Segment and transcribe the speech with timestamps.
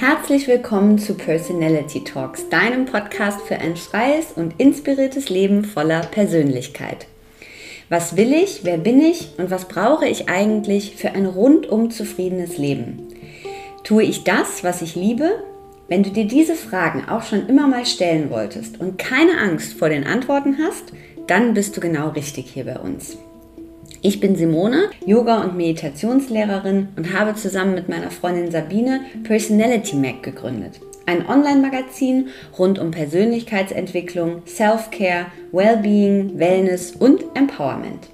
[0.00, 7.08] Herzlich willkommen zu Personality Talks, deinem Podcast für ein freies und inspiriertes Leben voller Persönlichkeit.
[7.88, 12.58] Was will ich, wer bin ich und was brauche ich eigentlich für ein rundum zufriedenes
[12.58, 13.08] Leben?
[13.82, 15.42] Tue ich das, was ich liebe?
[15.88, 19.88] Wenn du dir diese Fragen auch schon immer mal stellen wolltest und keine Angst vor
[19.88, 20.92] den Antworten hast,
[21.26, 23.18] dann bist du genau richtig hier bei uns.
[24.00, 30.22] Ich bin Simone, Yoga- und Meditationslehrerin und habe zusammen mit meiner Freundin Sabine Personality Mac
[30.22, 30.80] gegründet.
[31.06, 38.08] Ein Online-Magazin rund um Persönlichkeitsentwicklung, Self-Care, Wellbeing, Wellness und Empowerment.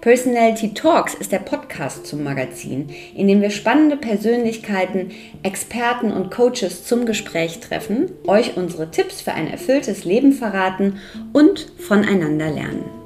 [0.00, 5.10] Personality Talks ist der Podcast zum Magazin, in dem wir spannende Persönlichkeiten,
[5.42, 11.00] Experten und Coaches zum Gespräch treffen, euch unsere Tipps für ein erfülltes Leben verraten
[11.34, 13.01] und voneinander lernen.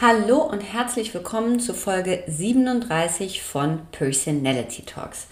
[0.00, 5.28] Hallo und herzlich willkommen zu Folge 37 von Personality Talks.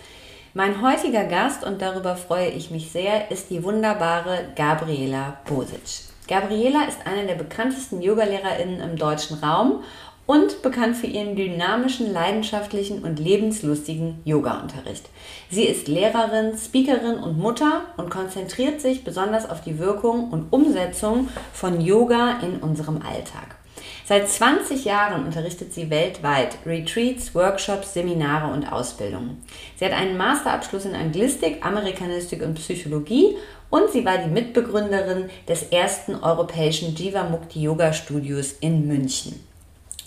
[0.54, 6.04] Mein heutiger Gast, und darüber freue ich mich sehr, ist die wunderbare Gabriela Bosic.
[6.28, 9.82] Gabriela ist eine der bekanntesten Yogalehrerinnen im deutschen Raum
[10.26, 15.10] und bekannt für ihren dynamischen, leidenschaftlichen und lebenslustigen Yoga-Unterricht.
[15.50, 21.30] Sie ist Lehrerin, Speakerin und Mutter und konzentriert sich besonders auf die Wirkung und Umsetzung
[21.52, 23.56] von Yoga in unserem Alltag.
[24.04, 29.42] Seit 20 Jahren unterrichtet sie weltweit Retreats, Workshops, Seminare und Ausbildungen.
[29.76, 33.36] Sie hat einen Masterabschluss in Anglistik, Amerikanistik und Psychologie
[33.70, 39.51] und sie war die Mitbegründerin des ersten europäischen Jiva Mukti Yoga Studios in München.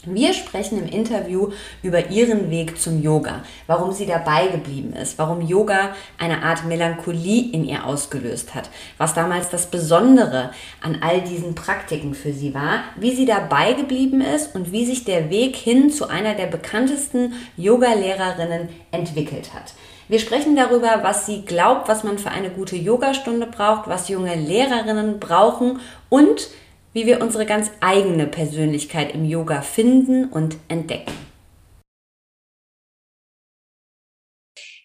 [0.05, 5.41] Wir sprechen im Interview über ihren Weg zum Yoga, warum sie dabei geblieben ist, warum
[5.41, 11.55] Yoga eine Art Melancholie in ihr ausgelöst hat, was damals das Besondere an all diesen
[11.55, 15.89] Praktiken für sie war, wie sie dabei geblieben ist und wie sich der Weg hin
[15.89, 19.73] zu einer der bekanntesten Yoga-Lehrerinnen entwickelt hat.
[20.07, 24.35] Wir sprechen darüber, was sie glaubt, was man für eine gute Yogastunde braucht, was junge
[24.35, 25.79] Lehrerinnen brauchen
[26.09, 26.47] und
[26.95, 31.11] wie wir unsere ganz eigene Persönlichkeit im Yoga finden und entdecken.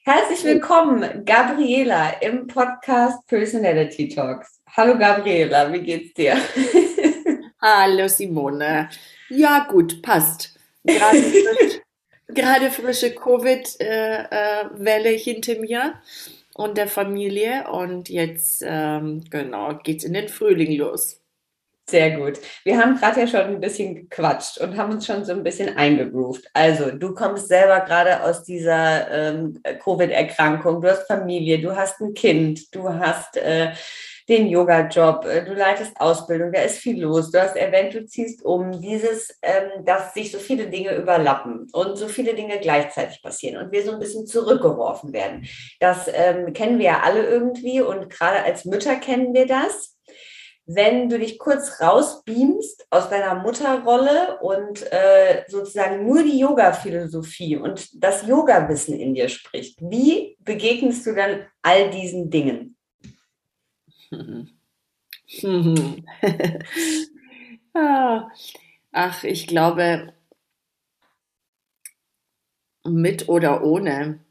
[0.03, 4.61] Herzlich willkommen, Gabriela, im Podcast Personality Talks.
[4.77, 6.37] Hallo Gabriela, wie geht's dir?
[7.63, 8.91] Hallo Simone.
[9.29, 10.59] Ja, gut, passt.
[10.83, 11.81] Gerade, frisch,
[12.27, 15.95] gerade frische Covid-Welle äh, äh, hinter mir
[16.55, 21.20] und der Familie und jetzt ähm, genau geht's in den Frühling los.
[21.91, 22.39] Sehr gut.
[22.63, 25.77] Wir haben gerade ja schon ein bisschen gequatscht und haben uns schon so ein bisschen
[25.77, 26.49] eingegroovt.
[26.53, 32.15] Also, du kommst selber gerade aus dieser ähm, Covid-Erkrankung, du hast Familie, du hast ein
[32.15, 33.73] Kind, du hast äh,
[34.29, 37.33] den Yoga-Job, äh, du leitest Ausbildung, da ist viel los.
[37.33, 38.81] Du hast erwähnt, du ziehst um.
[38.81, 43.73] Dieses, ähm, dass sich so viele Dinge überlappen und so viele Dinge gleichzeitig passieren und
[43.73, 45.49] wir so ein bisschen zurückgeworfen werden.
[45.81, 49.97] Das ähm, kennen wir ja alle irgendwie und gerade als Mütter kennen wir das
[50.67, 58.03] wenn du dich kurz rausbeamst aus deiner Mutterrolle und äh, sozusagen nur die Yoga-Philosophie und
[58.03, 62.77] das Yoga-Wissen in dir spricht, wie begegnest du dann all diesen Dingen?
[68.93, 70.13] Ach, ich glaube,
[72.85, 74.25] mit oder ohne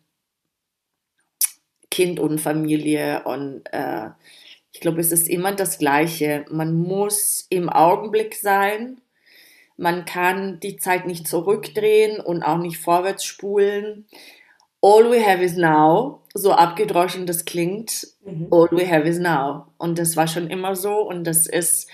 [1.91, 4.09] Kind und Familie und äh,
[4.79, 6.45] ich glaube, es ist immer das Gleiche.
[6.49, 9.01] Man muss im Augenblick sein.
[9.75, 14.05] Man kann die Zeit nicht zurückdrehen und auch nicht vorwärts spulen.
[14.81, 16.21] All we have is now.
[16.33, 18.07] So abgedroschen das klingt.
[18.23, 18.47] Mhm.
[18.51, 19.65] All we have is now.
[19.77, 21.91] Und das war schon immer so und das ist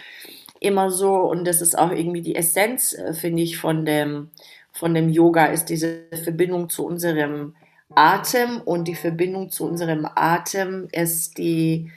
[0.59, 4.29] immer so und das ist auch irgendwie die Essenz, äh, finde ich, von dem,
[4.71, 7.55] von dem Yoga, ist diese Verbindung zu unserem
[7.95, 11.89] Atem und die Verbindung zu unserem Atem ist die,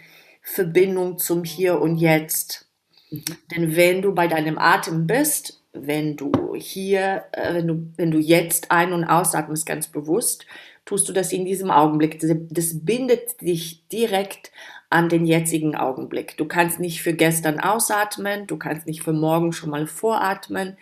[0.50, 2.66] Verbindung zum Hier und Jetzt.
[3.10, 3.25] Mhm.
[3.54, 8.18] Denn wenn du bei deinem Atem bist, wenn du hier, äh, wenn du, wenn du
[8.18, 10.47] jetzt ein- und ausatmest ganz bewusst,
[10.84, 12.18] tust du das in diesem Augenblick.
[12.50, 14.50] Das bindet dich direkt
[14.91, 16.36] an den jetzigen Augenblick.
[16.39, 20.78] Du kannst nicht für gestern ausatmen, du kannst nicht für morgen schon mal voratmen.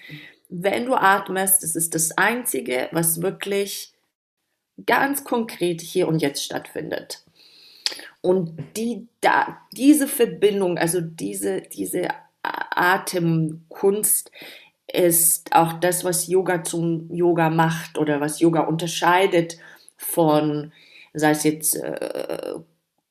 [0.49, 3.93] Wenn du atmest, das ist das Einzige, was wirklich
[4.87, 7.26] ganz konkret hier und jetzt stattfindet.
[8.27, 12.09] Und die, da, diese Verbindung, also diese, diese
[12.43, 14.33] Atemkunst
[14.93, 19.59] ist auch das, was Yoga zum Yoga macht oder was Yoga unterscheidet
[19.97, 20.73] von,
[21.15, 22.55] sei es jetzt äh,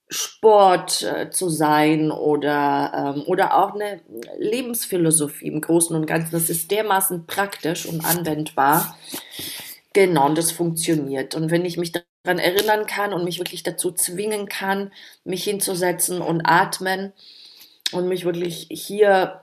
[0.10, 4.02] Sport äh, zu sein oder, ähm, oder auch eine
[4.38, 6.32] Lebensphilosophie im Großen und Ganzen.
[6.34, 8.98] Das ist dermaßen praktisch und anwendbar.
[9.94, 11.36] Genau, und das funktioniert.
[11.36, 11.94] Und wenn ich mich
[12.26, 14.92] daran erinnern kann und mich wirklich dazu zwingen kann,
[15.24, 17.14] mich hinzusetzen und atmen
[17.94, 19.42] und mich wirklich hier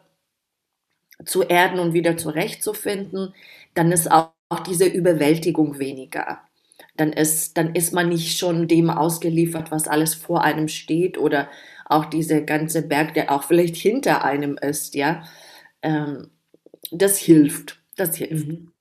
[1.25, 3.35] zu erden und wieder zurechtzufinden,
[3.75, 6.41] dann ist auch, auch diese Überwältigung weniger
[6.97, 11.49] dann ist, dann ist man nicht schon dem ausgeliefert, was alles vor einem steht oder
[11.87, 15.25] auch dieser ganze Berg, der auch vielleicht hinter einem ist, ja.
[15.83, 16.31] Ähm,
[16.93, 18.49] das hilft, das hilft.
[18.49, 18.73] Mhm.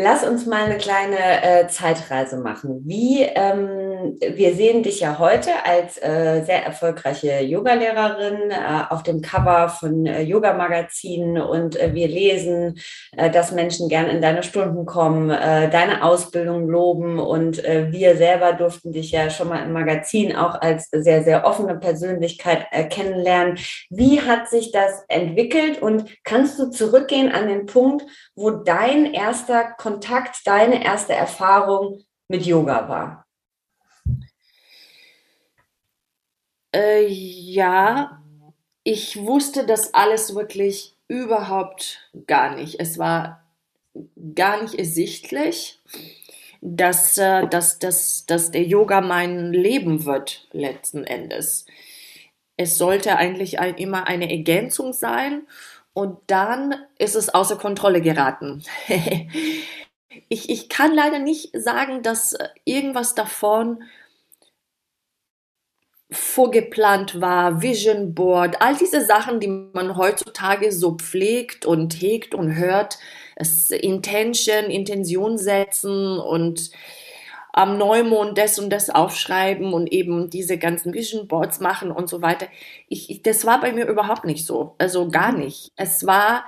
[0.00, 2.82] Lass uns mal eine kleine äh, Zeitreise machen.
[2.84, 3.87] Wie, ähm,
[4.20, 10.06] wir sehen dich ja heute als äh, sehr erfolgreiche Yogalehrerin äh, auf dem Cover von
[10.06, 12.78] äh, Yoga-Magazinen und äh, wir lesen,
[13.16, 18.92] äh, dass Menschen gern in deine Stunden kommen, deine Ausbildung loben und wir selber durften
[18.92, 23.58] dich ja schon mal im Magazin auch als sehr, sehr offene Persönlichkeit kennenlernen.
[23.90, 28.04] Wie hat sich das entwickelt und kannst du zurückgehen an den Punkt,
[28.34, 33.27] wo dein erster Kontakt, deine erste Erfahrung mit Yoga war?
[36.72, 38.22] Äh, ja,
[38.84, 42.80] ich wusste das alles wirklich überhaupt gar nicht.
[42.80, 43.44] Es war
[44.34, 45.80] gar nicht ersichtlich,
[46.60, 51.66] dass, äh, dass, dass, dass der Yoga mein Leben wird, letzten Endes.
[52.56, 55.46] Es sollte eigentlich ein, immer eine Ergänzung sein
[55.92, 58.62] und dann ist es außer Kontrolle geraten.
[60.28, 63.82] ich, ich kann leider nicht sagen, dass irgendwas davon
[66.10, 72.54] vorgeplant war, Vision Board, all diese Sachen, die man heutzutage so pflegt und hegt und
[72.54, 72.98] hört,
[73.36, 76.70] es Intention, Intention setzen und
[77.52, 82.22] am Neumond das und das aufschreiben und eben diese ganzen Vision Boards machen und so
[82.22, 82.46] weiter.
[82.88, 84.76] Ich, ich, das war bei mir überhaupt nicht so.
[84.78, 85.72] Also gar nicht.
[85.76, 86.44] Es war,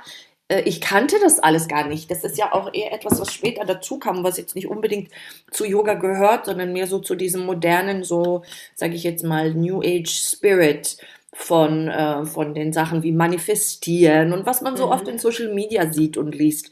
[0.58, 2.10] ich kannte das alles gar nicht.
[2.10, 5.10] Das ist ja auch eher etwas, was später dazu kam, was jetzt nicht unbedingt
[5.50, 8.42] zu Yoga gehört, sondern mehr so zu diesem modernen, so
[8.74, 10.96] sage ich jetzt mal, New Age Spirit
[11.32, 14.92] von, äh, von den Sachen wie Manifestieren und was man so mhm.
[14.92, 16.70] oft in Social Media sieht und liest.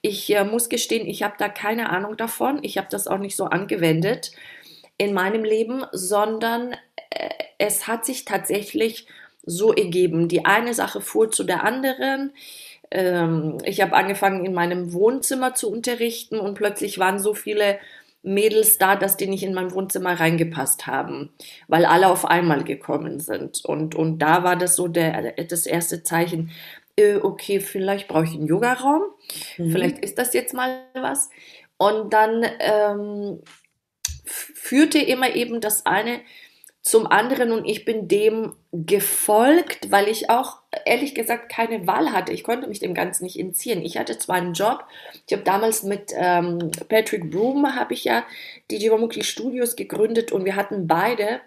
[0.00, 2.58] Ich äh, muss gestehen, ich habe da keine Ahnung davon.
[2.62, 4.32] Ich habe das auch nicht so angewendet
[4.98, 6.72] in meinem Leben, sondern
[7.10, 7.28] äh,
[7.58, 9.06] es hat sich tatsächlich
[9.46, 10.28] so ergeben.
[10.28, 12.32] Die eine Sache fuhr zu der anderen.
[12.94, 17.78] Ähm, ich habe angefangen, in meinem Wohnzimmer zu unterrichten und plötzlich waren so viele
[18.22, 21.34] Mädels da, dass die nicht in mein Wohnzimmer reingepasst haben,
[21.68, 23.64] weil alle auf einmal gekommen sind.
[23.64, 26.50] Und, und da war das so der, das erste Zeichen,
[26.96, 29.02] äh, okay, vielleicht brauche ich einen Yogaraum,
[29.58, 29.70] mhm.
[29.72, 31.28] vielleicht ist das jetzt mal was.
[31.76, 33.40] Und dann ähm,
[34.24, 36.20] führte immer eben das eine
[36.80, 42.32] zum anderen und ich bin dem gefolgt, weil ich auch ehrlich gesagt keine Wahl hatte.
[42.32, 43.82] Ich konnte mich dem Ganzen nicht entziehen.
[43.82, 44.84] Ich hatte zwar einen Job,
[45.26, 48.24] ich habe damals mit ähm, Patrick Broom habe ich ja
[48.70, 51.40] die Jivamukti Studios gegründet und wir hatten beide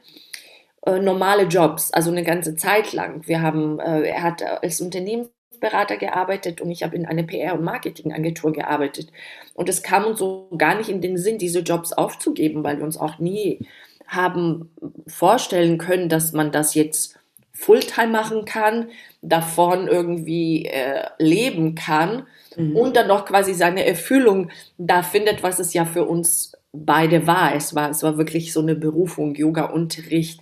[0.85, 3.27] äh, normale Jobs, also eine ganze Zeit lang.
[3.27, 5.29] Wir haben, äh, er hat als Unternehmen
[5.59, 9.11] Berater gearbeitet und ich habe in einer PR- und Marketingagentur gearbeitet.
[9.53, 12.85] Und es kam uns so gar nicht in den Sinn, diese Jobs aufzugeben, weil wir
[12.85, 13.67] uns auch nie
[14.07, 14.69] haben
[15.07, 17.16] vorstellen können, dass man das jetzt
[17.57, 18.89] Fulltime machen kann,
[19.21, 22.75] davon irgendwie äh, leben kann mhm.
[22.75, 27.55] und dann noch quasi seine Erfüllung da findet, was es ja für uns beide war.
[27.55, 29.35] Es war, es war wirklich so eine Berufung.
[29.35, 30.41] Yoga-Unterricht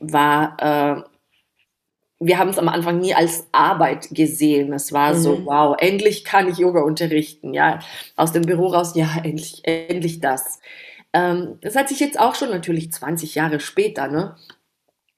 [0.00, 1.02] war äh,
[2.18, 4.72] wir haben es am Anfang nie als Arbeit gesehen.
[4.72, 5.18] Es war mhm.
[5.18, 7.80] so, wow, endlich kann ich Yoga unterrichten, ja.
[8.16, 10.60] Aus dem Büro raus, ja, endlich, endlich das.
[11.12, 14.36] Ähm, das hat sich jetzt auch schon natürlich 20 Jahre später, ne?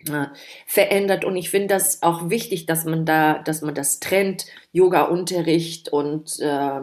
[0.07, 0.27] Äh,
[0.67, 5.89] verändert und ich finde das auch wichtig, dass man da, dass man das trennt, Yoga-Unterricht
[5.89, 6.81] und äh,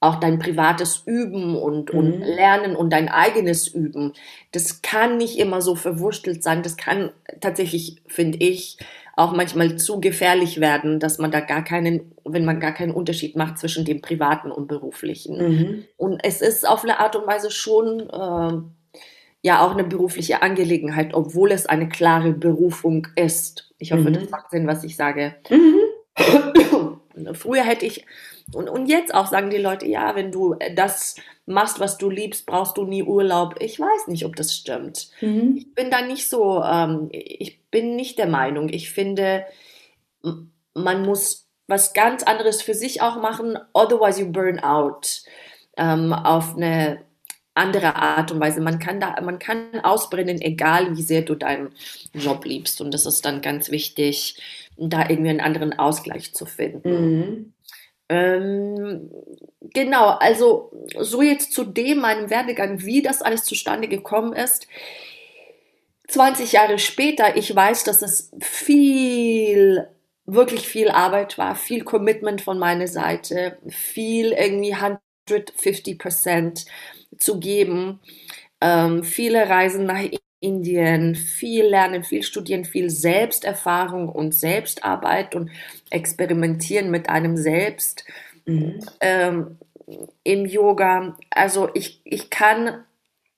[0.00, 1.98] auch dein privates Üben und, mhm.
[1.98, 4.14] und Lernen und dein eigenes Üben.
[4.50, 6.64] Das kann nicht immer so verwurstelt sein.
[6.64, 8.78] Das kann tatsächlich, finde ich,
[9.14, 13.36] auch manchmal zu gefährlich werden, dass man da gar keinen, wenn man gar keinen Unterschied
[13.36, 15.36] macht zwischen dem privaten und beruflichen.
[15.38, 15.84] Mhm.
[15.98, 18.79] Und es ist auf eine Art und Weise schon äh,
[19.42, 23.72] ja auch eine berufliche Angelegenheit, obwohl es eine klare Berufung ist.
[23.78, 24.14] Ich hoffe, mhm.
[24.14, 25.36] das macht Sinn, was ich sage.
[25.48, 27.34] Mhm.
[27.34, 28.04] Früher hätte ich
[28.52, 31.16] und, und jetzt auch sagen die Leute, ja, wenn du das
[31.46, 33.56] machst, was du liebst, brauchst du nie Urlaub.
[33.60, 35.10] Ich weiß nicht, ob das stimmt.
[35.20, 35.56] Mhm.
[35.56, 38.68] Ich bin da nicht so, ähm, ich bin nicht der Meinung.
[38.68, 39.44] Ich finde,
[40.74, 45.22] man muss was ganz anderes für sich auch machen, otherwise you burn out.
[45.76, 47.04] Ähm, auf eine
[47.54, 48.60] andere Art und Weise.
[48.60, 51.70] Man kann da, man kann ausbrennen, egal wie sehr du deinen
[52.14, 52.80] Job liebst.
[52.80, 54.40] Und das ist dann ganz wichtig,
[54.76, 56.90] da irgendwie einen anderen Ausgleich zu finden.
[56.90, 57.52] Mhm.
[58.08, 59.10] Ähm,
[59.72, 64.66] genau, also so jetzt zu dem meinem Werdegang, wie das alles zustande gekommen ist.
[66.08, 69.86] 20 Jahre später, ich weiß, dass es viel,
[70.26, 76.64] wirklich viel Arbeit war, viel Commitment von meiner Seite, viel irgendwie 150 Prozent
[77.20, 78.00] zu geben.
[78.60, 80.02] Ähm, viele Reisen nach
[80.40, 85.50] Indien, viel Lernen, viel Studieren, viel Selbsterfahrung und Selbstarbeit und
[85.90, 88.04] Experimentieren mit einem selbst
[88.46, 88.80] mhm.
[89.00, 89.58] ähm,
[90.24, 91.16] im Yoga.
[91.30, 92.84] Also ich, ich kann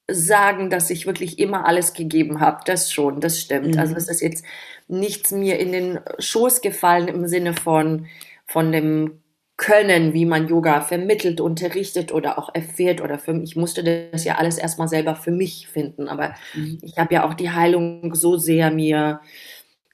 [0.08, 2.60] sagen, dass ich wirklich immer alles gegeben habe.
[2.66, 3.76] Das schon, das stimmt.
[3.78, 3.96] Also mhm.
[3.96, 4.44] Also es ist jetzt
[4.88, 8.06] nichts mir in den Schoß gefallen im Sinne von,
[8.46, 9.21] von dem
[9.56, 13.50] können, wie man Yoga vermittelt, unterrichtet oder auch erfährt oder für mich.
[13.50, 16.78] Ich musste das ja alles erstmal selber für mich finden, aber mhm.
[16.82, 19.20] ich habe ja auch die Heilung so sehr mir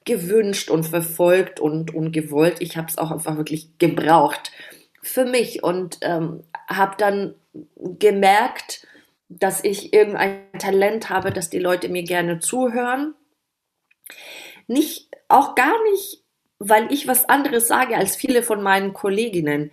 [0.05, 2.57] gewünscht und verfolgt und, und gewollt.
[2.61, 4.51] Ich habe es auch einfach wirklich gebraucht
[5.01, 7.35] für mich und ähm, habe dann
[7.75, 8.87] gemerkt,
[9.27, 13.13] dass ich irgendein Talent habe, dass die Leute mir gerne zuhören.
[14.67, 16.23] Nicht, auch gar nicht
[16.59, 19.71] weil ich was anderes sage als viele von meinen Kolleginnen.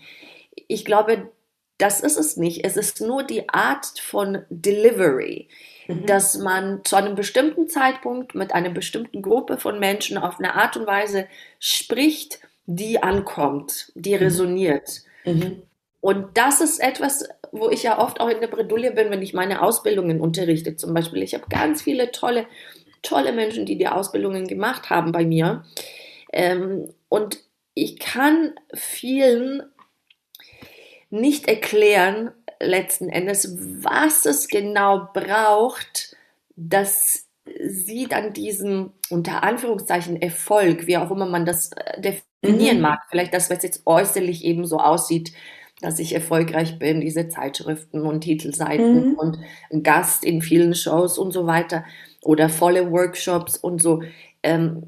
[0.69, 1.31] Ich glaube,
[1.78, 2.64] das ist es nicht.
[2.64, 5.49] Es ist nur die Art von Delivery,
[5.88, 6.07] mhm.
[6.07, 10.76] dass man zu einem bestimmten Zeitpunkt mit einer bestimmten Gruppe von Menschen auf eine Art
[10.76, 11.26] und Weise
[11.59, 14.19] spricht, die ankommt, die mhm.
[14.19, 15.02] resoniert.
[15.25, 15.62] Mhm.
[16.00, 19.35] Und das ist etwas, wo ich ja oft auch in der Bredouille bin, wenn ich
[19.35, 20.76] meine Ausbildungen unterrichte.
[20.76, 22.47] Zum Beispiel, ich habe ganz viele tolle,
[23.02, 25.64] tolle Menschen, die die Ausbildungen gemacht haben bei mir.
[26.37, 27.38] Ähm, und
[27.73, 29.62] ich kann vielen
[31.09, 36.14] nicht erklären, letzten Endes, was es genau braucht,
[36.57, 37.26] dass
[37.64, 42.00] sie dann diesen unter Anführungszeichen Erfolg, wie auch immer man das äh,
[42.43, 42.83] definieren mhm.
[42.83, 45.33] mag, vielleicht das, was jetzt äußerlich eben so aussieht,
[45.81, 49.14] dass ich erfolgreich bin, diese Zeitschriften und Titelseiten mhm.
[49.14, 49.38] und
[49.83, 51.85] Gast in vielen Shows und so weiter
[52.23, 54.02] oder volle Workshops und so.
[54.43, 54.85] Ähm,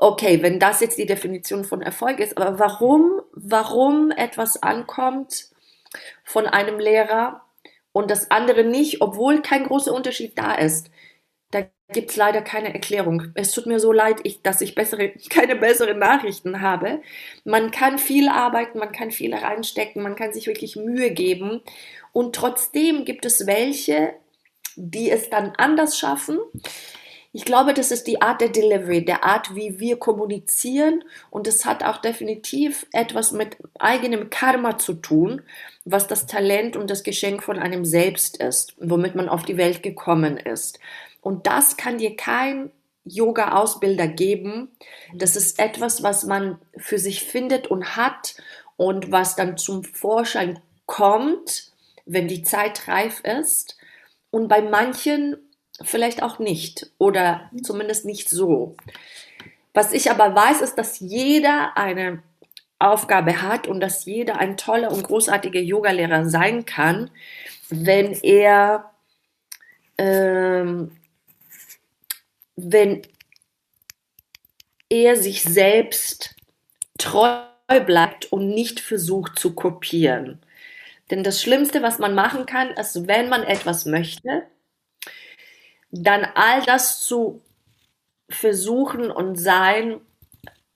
[0.00, 5.50] okay, wenn das jetzt die Definition von Erfolg ist, aber warum, warum etwas ankommt
[6.24, 7.42] von einem Lehrer
[7.92, 10.90] und das andere nicht, obwohl kein großer Unterschied da ist,
[11.50, 13.24] da gibt es leider keine Erklärung.
[13.34, 17.02] Es tut mir so leid, ich, dass ich bessere, keine besseren Nachrichten habe.
[17.44, 21.60] Man kann viel arbeiten, man kann viel reinstecken, man kann sich wirklich Mühe geben
[22.12, 24.14] und trotzdem gibt es welche,
[24.76, 26.38] die es dann anders schaffen
[27.32, 31.04] ich glaube, das ist die Art der Delivery, der Art, wie wir kommunizieren.
[31.30, 35.42] Und es hat auch definitiv etwas mit eigenem Karma zu tun,
[35.84, 39.82] was das Talent und das Geschenk von einem selbst ist, womit man auf die Welt
[39.82, 40.80] gekommen ist.
[41.20, 42.72] Und das kann dir kein
[43.04, 44.68] Yoga-Ausbilder geben.
[45.14, 48.34] Das ist etwas, was man für sich findet und hat
[48.76, 51.70] und was dann zum Vorschein kommt,
[52.06, 53.76] wenn die Zeit reif ist.
[54.30, 55.36] Und bei manchen
[55.82, 58.76] vielleicht auch nicht oder zumindest nicht so.
[59.72, 62.22] Was ich aber weiß, ist, dass jeder eine
[62.78, 67.10] Aufgabe hat und dass jeder ein toller und großartiger Yogalehrer sein kann,
[67.68, 68.90] wenn er,
[69.98, 70.96] ähm,
[72.56, 73.02] wenn
[74.88, 76.34] er sich selbst
[76.98, 77.38] treu
[77.86, 80.40] bleibt und nicht versucht zu kopieren.
[81.10, 84.46] Denn das Schlimmste, was man machen kann, ist, wenn man etwas möchte,
[85.90, 87.40] dann all das zu
[88.28, 90.00] versuchen und sein,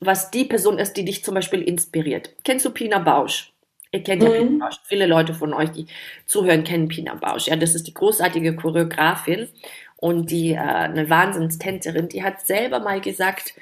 [0.01, 2.31] was die Person ist, die dich zum Beispiel inspiriert.
[2.45, 3.53] Kennst du Pina Bausch?
[3.93, 4.49] Ihr kennt ja mhm.
[4.49, 4.81] Pina Bausch.
[4.85, 5.87] Viele Leute von euch, die
[6.27, 7.47] zuhören, kennen Pina Bausch.
[7.47, 9.49] Ja, das ist die großartige Choreografin
[9.97, 12.09] und die äh, eine Wahnsinnstänzerin.
[12.09, 13.55] Die hat selber mal gesagt,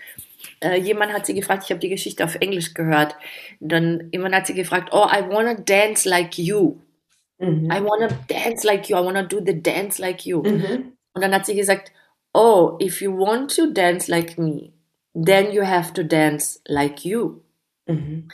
[0.61, 3.15] äh, jemand hat sie gefragt, ich habe die Geschichte auf Englisch gehört.
[3.61, 6.79] Dann jemand hat sie gefragt, oh, I wanna dance like you.
[7.39, 7.71] Mhm.
[7.71, 8.97] I wanna dance like you.
[8.97, 10.43] I wanna do the dance like you.
[10.43, 10.93] Mhm.
[11.15, 11.93] Und dann hat sie gesagt,
[12.33, 14.73] oh, if you want to dance like me,
[15.15, 17.41] then you have to dance like you.
[17.87, 18.29] Mhm.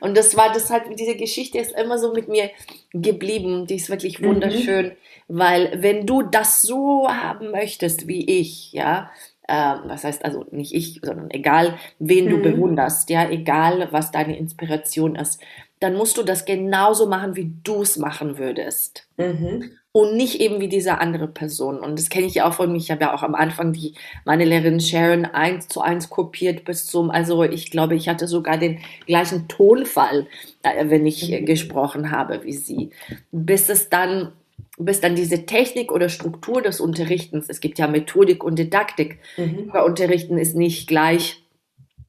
[0.00, 2.50] Und das war das halt, diese Geschichte ist immer so mit mir
[2.92, 3.66] geblieben.
[3.66, 4.26] Die ist wirklich mhm.
[4.26, 4.92] wunderschön, mhm.
[5.28, 9.10] weil wenn du das so haben möchtest wie ich, ja,
[9.46, 12.30] äh, was heißt also nicht ich, sondern egal, wen mhm.
[12.30, 15.40] du bewunderst, ja, egal was deine Inspiration ist,
[15.80, 19.08] dann musst du das genauso machen, wie du es machen würdest.
[19.18, 21.78] Mhm und nicht eben wie diese andere Person.
[21.78, 22.78] Und das kenne ich ja auch von mir.
[22.78, 26.86] Ich habe ja auch am Anfang die, meine Lehrerin Sharon eins zu eins kopiert bis
[26.86, 30.26] zum, also ich glaube, ich hatte sogar den gleichen Tonfall,
[30.64, 31.46] äh, wenn ich mhm.
[31.46, 32.90] gesprochen habe wie sie.
[33.30, 34.32] Bis es dann
[34.76, 39.70] bis dann diese Technik oder Struktur des Unterrichtens, es gibt ja Methodik und Didaktik, mhm.
[39.70, 41.44] Unterrichten ist nicht gleich,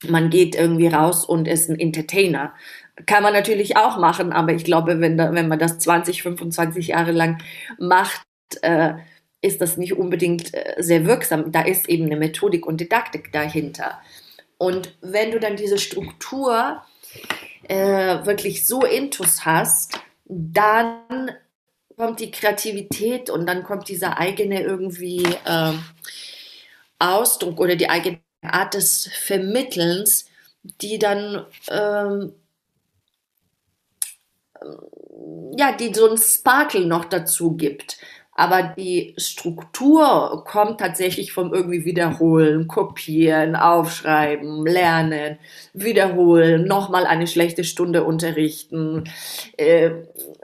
[0.08, 2.54] man geht irgendwie raus und ist ein Entertainer.
[3.06, 6.88] Kann man natürlich auch machen, aber ich glaube, wenn, da, wenn man das 20, 25
[6.88, 7.42] Jahre lang
[7.78, 8.26] macht,
[8.62, 8.94] äh,
[9.42, 11.52] ist das nicht unbedingt äh, sehr wirksam.
[11.52, 14.00] Da ist eben eine Methodik und Didaktik dahinter.
[14.58, 16.82] Und wenn du dann diese Struktur
[17.68, 21.32] äh, wirklich so intus hast, dann
[21.98, 25.74] kommt die Kreativität und dann kommt dieser eigene irgendwie äh,
[27.00, 30.26] Ausdruck oder die eigene Art des Vermittelns,
[30.82, 32.34] die dann ähm,
[35.58, 37.98] ja, die so ein Sparkle noch dazu gibt.
[38.38, 45.40] Aber die Struktur kommt tatsächlich vom irgendwie Wiederholen, Kopieren, Aufschreiben, Lernen,
[45.74, 49.06] Wiederholen, nochmal eine schlechte Stunde unterrichten.
[49.56, 49.92] Äh,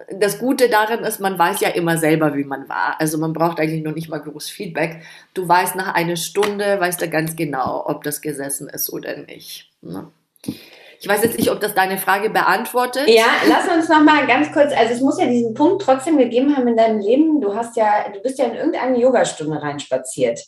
[0.09, 2.95] das Gute daran ist, man weiß ja immer selber, wie man war.
[2.99, 5.03] Also man braucht eigentlich noch nicht mal groß Feedback.
[5.33, 9.69] Du weißt nach einer Stunde, weißt du ganz genau, ob das gesessen ist oder nicht.
[9.81, 10.07] Ne?
[11.01, 13.09] Ich weiß jetzt nicht, ob das deine Frage beantwortet.
[13.09, 16.55] Ja, lass uns noch mal ganz kurz, also es muss ja diesen Punkt trotzdem gegeben
[16.55, 17.41] haben in deinem Leben.
[17.41, 20.39] Du hast ja, du bist ja in irgendeine Yogastunde reinspaziert.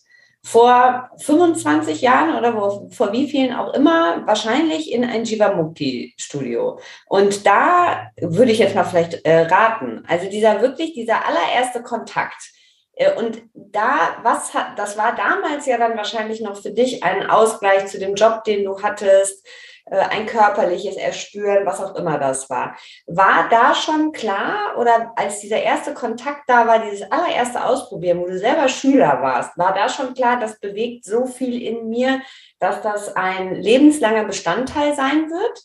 [0.44, 6.80] Vor 25 Jahren oder wo, vor wie vielen auch immer, wahrscheinlich in ein Jivamukti-Studio.
[7.08, 10.04] Und da würde ich jetzt mal vielleicht äh, raten.
[10.08, 12.52] Also dieser wirklich, dieser allererste Kontakt.
[12.94, 17.28] Äh, und da, was hat, das war damals ja dann wahrscheinlich noch für dich ein
[17.28, 19.48] Ausgleich zu dem Job, den du hattest
[19.86, 22.76] ein körperliches Erspüren, was auch immer das war.
[23.06, 28.28] War da schon klar oder als dieser erste Kontakt da war, dieses allererste Ausprobieren, wo
[28.28, 32.22] du selber Schüler warst, war da schon klar, das bewegt so viel in mir,
[32.60, 35.62] dass das ein lebenslanger Bestandteil sein wird?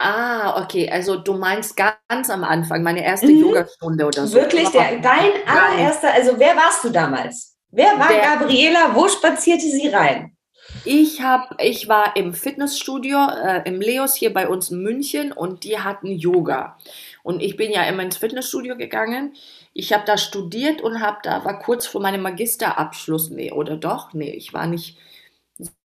[0.00, 0.88] Ah, okay.
[0.90, 3.40] Also du meinst ganz am Anfang, meine erste mhm.
[3.40, 4.36] Yogastunde oder so.
[4.36, 7.56] Wirklich, der, dein allererster, also wer warst du damals?
[7.70, 8.94] Wer war der, Gabriela?
[8.94, 10.37] Wo spazierte sie rein?
[10.84, 15.64] Ich habe, ich war im Fitnessstudio äh, im Leos hier bei uns in München und
[15.64, 16.76] die hatten Yoga.
[17.22, 19.34] Und ich bin ja immer ins Fitnessstudio gegangen.
[19.72, 23.30] Ich habe da studiert und habe da war kurz vor meinem Magisterabschluss.
[23.30, 24.12] Nee, oder doch?
[24.12, 24.98] Nee, ich war nicht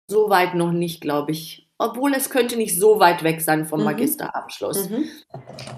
[0.07, 1.67] so weit noch nicht, glaube ich.
[1.77, 3.85] Obwohl es könnte nicht so weit weg sein vom mhm.
[3.85, 4.89] Magisterabschluss.
[4.89, 5.05] Mhm.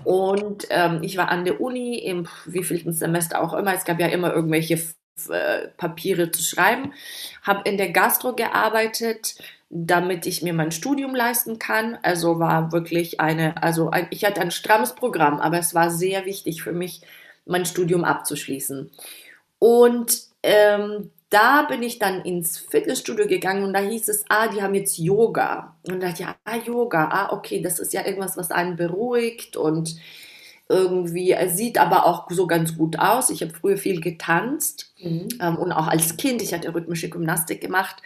[0.03, 3.73] Und ähm, ich war an der Uni im wievielten Semester auch immer.
[3.73, 4.79] Es gab ja immer irgendwelche
[5.30, 6.93] äh, Papiere zu schreiben,
[7.41, 9.36] habe in der Gastro gearbeitet,
[9.69, 11.97] damit ich mir mein Studium leisten kann.
[12.04, 16.25] Also war wirklich eine, also ein, ich hatte ein strammes Programm, aber es war sehr
[16.25, 17.01] wichtig für mich,
[17.45, 18.91] mein Studium abzuschließen.
[19.60, 24.62] Und ähm, da bin ich dann ins Fitnessstudio gegangen und da hieß es, ah, die
[24.62, 25.75] haben jetzt Yoga.
[25.88, 29.58] Und da dachte ich, ah, Yoga, ah, okay, das ist ja irgendwas, was einen beruhigt
[29.58, 29.95] und
[30.67, 33.30] irgendwie, es sieht aber auch so ganz gut aus.
[33.30, 35.28] Ich habe früher viel getanzt mhm.
[35.39, 38.01] ähm, und auch als Kind, ich hatte rhythmische Gymnastik gemacht.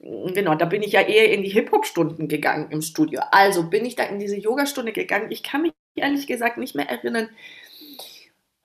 [0.00, 3.20] Genau, da bin ich ja eher in die Hip-Hop-Stunden gegangen im Studio.
[3.32, 5.30] Also bin ich da in diese Yogastunde gegangen.
[5.30, 7.28] Ich kann mich ehrlich gesagt nicht mehr erinnern,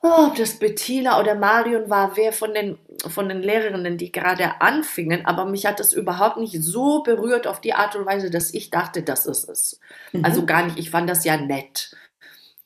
[0.06, 2.78] ob das Bettina oder Marion war, wer von den,
[3.08, 7.62] von den Lehrerinnen, die gerade anfingen, aber mich hat das überhaupt nicht so berührt auf
[7.62, 9.80] die Art und Weise, dass ich dachte, das ist es.
[10.12, 10.26] Mhm.
[10.26, 11.96] Also gar nicht, ich fand das ja nett.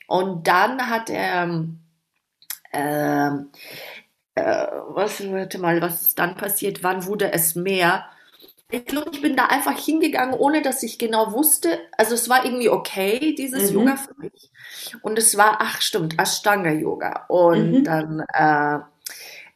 [0.08, 1.65] Und dann hat er,
[2.72, 3.30] äh,
[4.36, 6.84] äh, was, warte mal, was ist dann passiert?
[6.84, 8.06] Wann wurde es mehr?
[8.70, 11.80] Ich glaube, ich bin da einfach hingegangen, ohne dass ich genau wusste.
[11.98, 13.80] Also es war irgendwie okay, dieses mhm.
[13.80, 14.52] Yoga für mich.
[15.02, 17.26] Und es war, ach stimmt, Ashtanga Yoga.
[17.30, 17.84] Und mhm.
[17.86, 18.80] dann, äh,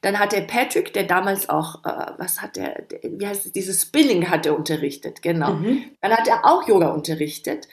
[0.02, 3.82] dann hat der Patrick, der damals auch, äh, was hat der, wie heißt es, dieses
[3.82, 5.54] Spinning hat er unterrichtet, genau.
[5.54, 5.92] Mhm.
[6.00, 7.68] Dann hat er auch Yoga unterrichtet.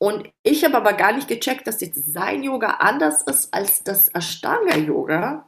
[0.00, 4.08] Und ich habe aber gar nicht gecheckt, dass jetzt sein Yoga anders ist als das
[4.08, 5.44] Ashtanga-Yoga.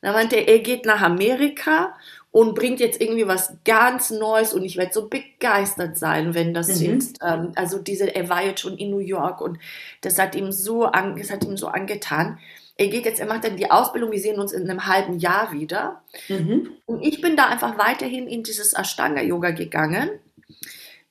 [0.00, 1.94] Da meinte er, er geht nach Amerika
[2.30, 6.80] und bringt jetzt irgendwie was ganz Neues und ich werde so begeistert sein, wenn das
[6.80, 6.86] mhm.
[6.86, 9.58] jetzt, ähm, also diese, er war jetzt schon in New York und
[10.00, 12.38] das hat ihm so, an, das hat ihm so angetan.
[12.78, 15.52] Er geht jetzt, er macht dann die Ausbildung, wir sehen uns in einem halben Jahr
[15.52, 16.00] wieder.
[16.30, 16.70] Mhm.
[16.86, 20.08] Und ich bin da einfach weiterhin in dieses Ashtanga-Yoga gegangen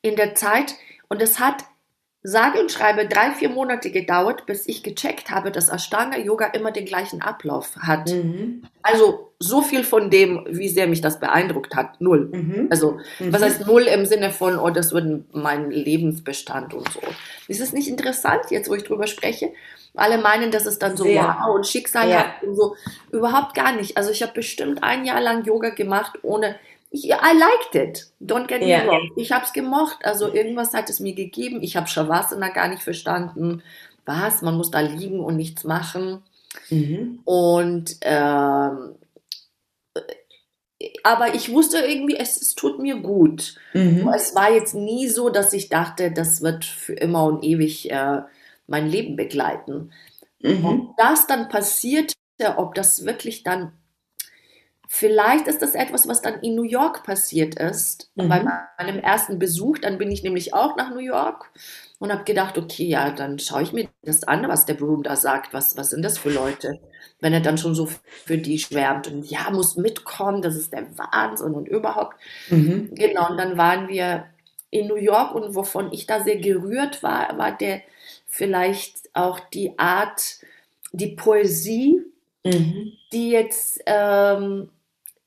[0.01, 0.73] in der Zeit
[1.09, 1.63] und es hat
[2.23, 6.71] sage und schreibe drei, vier Monate gedauert, bis ich gecheckt habe, dass Ashtanga Yoga immer
[6.71, 8.11] den gleichen Ablauf hat.
[8.11, 8.63] Mhm.
[8.83, 12.29] Also so viel von dem, wie sehr mich das beeindruckt hat, null.
[12.31, 12.67] Mhm.
[12.69, 13.33] Also mhm.
[13.33, 17.01] was heißt null im Sinne von, oh, das wird mein Lebensbestand und so.
[17.47, 19.51] Ist es nicht interessant, jetzt wo ich drüber spreche?
[19.95, 21.23] Alle meinen, dass es dann so sehr.
[21.23, 22.19] wow und Schicksal ja.
[22.19, 22.75] hat und so.
[23.11, 23.97] Überhaupt gar nicht.
[23.97, 26.55] Also ich habe bestimmt ein Jahr lang Yoga gemacht, ohne
[26.91, 28.11] ich, I liked it.
[28.21, 28.85] Don't get me yeah.
[28.85, 29.11] wrong.
[29.15, 29.99] Ich habe es gemocht.
[30.03, 31.63] Also irgendwas hat es mir gegeben.
[31.63, 33.63] Ich habe Shavasana gar nicht verstanden.
[34.05, 34.41] Was?
[34.41, 36.21] Man muss da liegen und nichts machen.
[36.69, 37.19] Mhm.
[37.23, 38.95] Und ähm,
[41.03, 43.55] aber ich wusste irgendwie, es, es tut mir gut.
[43.73, 44.07] Mhm.
[44.13, 48.21] Es war jetzt nie so, dass ich dachte, das wird für immer und ewig äh,
[48.67, 49.91] mein Leben begleiten.
[50.41, 50.65] Mhm.
[50.65, 52.15] Ob das dann passierte,
[52.57, 53.73] ob das wirklich dann,
[54.93, 58.29] vielleicht ist das etwas, was dann in New York passiert ist, mhm.
[58.29, 58.43] bei
[58.77, 61.49] meinem ersten Besuch, dann bin ich nämlich auch nach New York
[61.99, 65.15] und habe gedacht, okay, ja, dann schaue ich mir das an, was der Broom da
[65.15, 66.79] sagt, was, was sind das für Leute?
[67.21, 67.87] wenn er dann schon so
[68.25, 72.17] für die schwärmt und ja, muss mitkommen, das ist der Wahnsinn und überhaupt.
[72.49, 72.89] Mhm.
[72.93, 74.25] Genau, und dann waren wir
[74.71, 77.81] in New York und wovon ich da sehr gerührt war, war der
[78.27, 80.39] vielleicht auch die Art,
[80.91, 82.01] die Poesie,
[82.43, 82.93] mhm.
[83.13, 84.69] die jetzt ähm,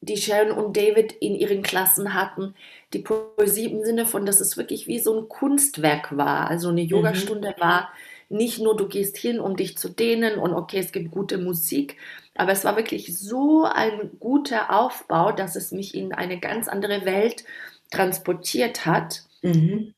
[0.05, 2.55] die Sharon und David in ihren Klassen hatten.
[2.93, 6.83] Die Poesie im Sinne von, dass es wirklich wie so ein Kunstwerk war, also eine
[6.83, 6.89] mhm.
[6.89, 7.61] Yogastunde mhm.
[7.61, 7.91] war
[8.29, 11.97] nicht nur, du gehst hin, um dich zu dehnen und okay, es gibt gute Musik,
[12.35, 17.05] aber es war wirklich so ein guter Aufbau, dass es mich in eine ganz andere
[17.05, 17.45] Welt
[17.91, 19.23] transportiert hat.
[19.43, 19.95] Mhm.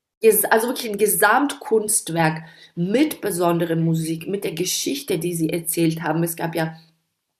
[0.51, 2.42] Also wirklich ein Gesamtkunstwerk
[2.75, 6.23] mit besonderer Musik, mit der Geschichte, die sie erzählt haben.
[6.25, 6.77] Es gab ja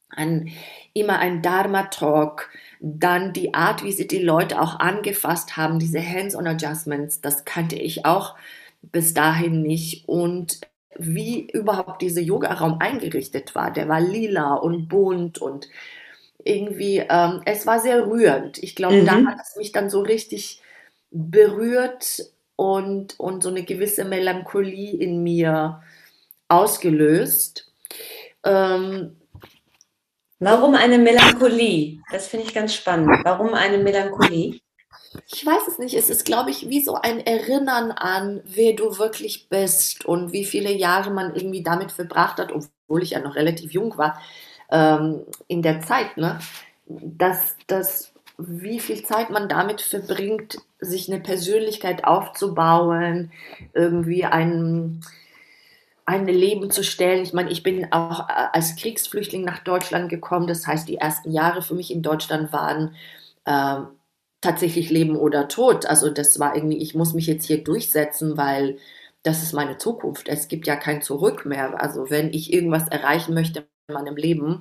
[0.09, 0.53] ein,
[0.97, 7.21] immer ein Dharma-Talk, dann die Art, wie sie die Leute auch angefasst haben, diese Hands-on-Adjustments,
[7.21, 8.37] das kannte ich auch
[8.83, 10.09] bis dahin nicht.
[10.09, 10.61] Und
[10.99, 13.71] wie überhaupt dieser Yoga-Raum eingerichtet war.
[13.71, 15.69] Der war lila und bunt und
[16.45, 18.63] irgendwie, ähm, es war sehr rührend.
[18.63, 19.07] Ich glaube, mhm.
[19.07, 20.63] da hat es mich dann so richtig
[21.11, 22.25] berührt
[22.57, 25.83] und, und so eine gewisse Melancholie in mir
[26.49, 27.73] ausgelöst.
[28.45, 29.17] Ähm,
[30.39, 32.01] Warum eine Melancholie?
[32.11, 33.25] Das finde ich ganz spannend.
[33.25, 34.61] Warum eine Melancholie?
[35.33, 35.95] Ich weiß es nicht.
[35.95, 40.45] Es ist, glaube ich, wie so ein Erinnern an, wer du wirklich bist und wie
[40.45, 44.21] viele Jahre man irgendwie damit verbracht hat, obwohl ich ja noch relativ jung war
[44.71, 46.39] ähm, in der Zeit, ne?
[46.87, 53.33] Dass, dass wie viel Zeit man damit verbringt, sich eine Persönlichkeit aufzubauen,
[53.73, 55.01] irgendwie ein,
[56.07, 57.23] ein Leben zu stellen.
[57.23, 60.47] Ich meine, ich bin auch als Kriegsflüchtling nach Deutschland gekommen.
[60.47, 62.95] Das heißt, die ersten Jahre für mich in Deutschland waren
[63.45, 63.81] äh,
[64.41, 65.87] tatsächlich Leben oder Tod.
[65.87, 68.79] Also das war irgendwie, ich muss mich jetzt hier durchsetzen, weil
[69.25, 70.29] das ist meine Zukunft.
[70.29, 71.83] Es gibt ja kein Zurück mehr.
[71.83, 74.61] Also wenn ich irgendwas erreichen möchte in meinem Leben,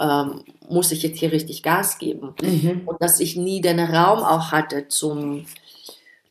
[0.00, 2.34] ähm, muss ich jetzt hier richtig Gas geben.
[2.42, 2.82] Mhm.
[2.86, 5.46] Und dass ich nie den Raum auch hatte zum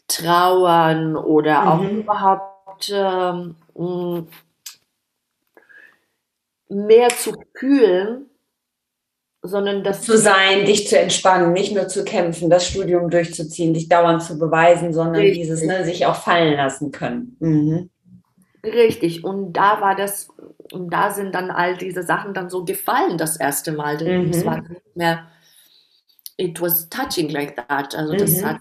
[0.10, 1.67] Trauern oder mhm.
[1.67, 3.56] auch überhaupt ähm,
[6.69, 8.29] mehr zu fühlen,
[9.41, 13.89] sondern das zu sein, dich zu entspannen, nicht nur zu kämpfen, das Studium durchzuziehen, dich
[13.89, 15.41] dauernd zu beweisen, sondern Richtig.
[15.41, 17.36] dieses ne, sich auch fallen lassen können.
[17.39, 17.89] Mhm.
[18.63, 19.25] Richtig.
[19.25, 20.29] Und da war das,
[20.71, 23.97] und da sind dann all diese Sachen dann so gefallen das erste Mal.
[23.97, 24.29] Mhm.
[24.29, 25.27] Es war nicht mehr,
[26.38, 27.93] it was touching like that.
[27.95, 28.45] Also das mhm.
[28.45, 28.57] hat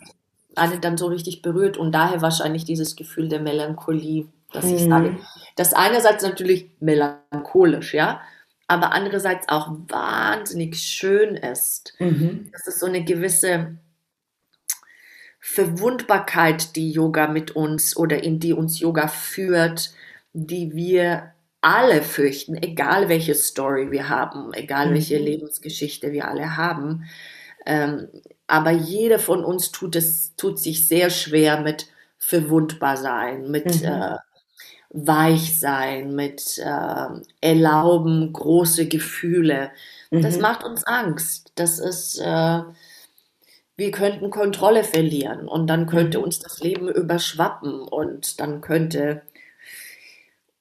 [0.57, 5.11] alle dann so richtig berührt und daher wahrscheinlich dieses Gefühl der Melancholie, dass ich sage.
[5.11, 5.21] Mhm.
[5.57, 8.23] Das einerseits natürlich melancholisch, ja,
[8.69, 11.95] aber andererseits auch wahnsinnig schön ist.
[11.99, 12.49] Mhm.
[12.53, 13.77] Das ist so eine gewisse
[15.41, 19.93] Verwundbarkeit, die Yoga mit uns oder in die uns Yoga führt,
[20.33, 24.95] die wir alle fürchten, egal welche Story wir haben, egal mhm.
[24.95, 27.05] welche Lebensgeschichte wir alle haben.
[27.67, 28.09] Ähm,
[28.47, 31.89] aber jeder von uns tut es, tut sich sehr schwer mit
[32.19, 33.89] verwundbar sein, mit mhm.
[33.89, 34.17] äh,
[34.93, 37.09] weich sein, mit äh,
[37.41, 39.71] erlauben, große Gefühle.
[40.11, 40.23] Mhm.
[40.23, 41.53] Das macht uns Angst.
[41.55, 42.61] Das ist, äh,
[43.77, 46.25] wir könnten Kontrolle verlieren und dann könnte mhm.
[46.25, 49.23] uns das Leben überschwappen und dann könnte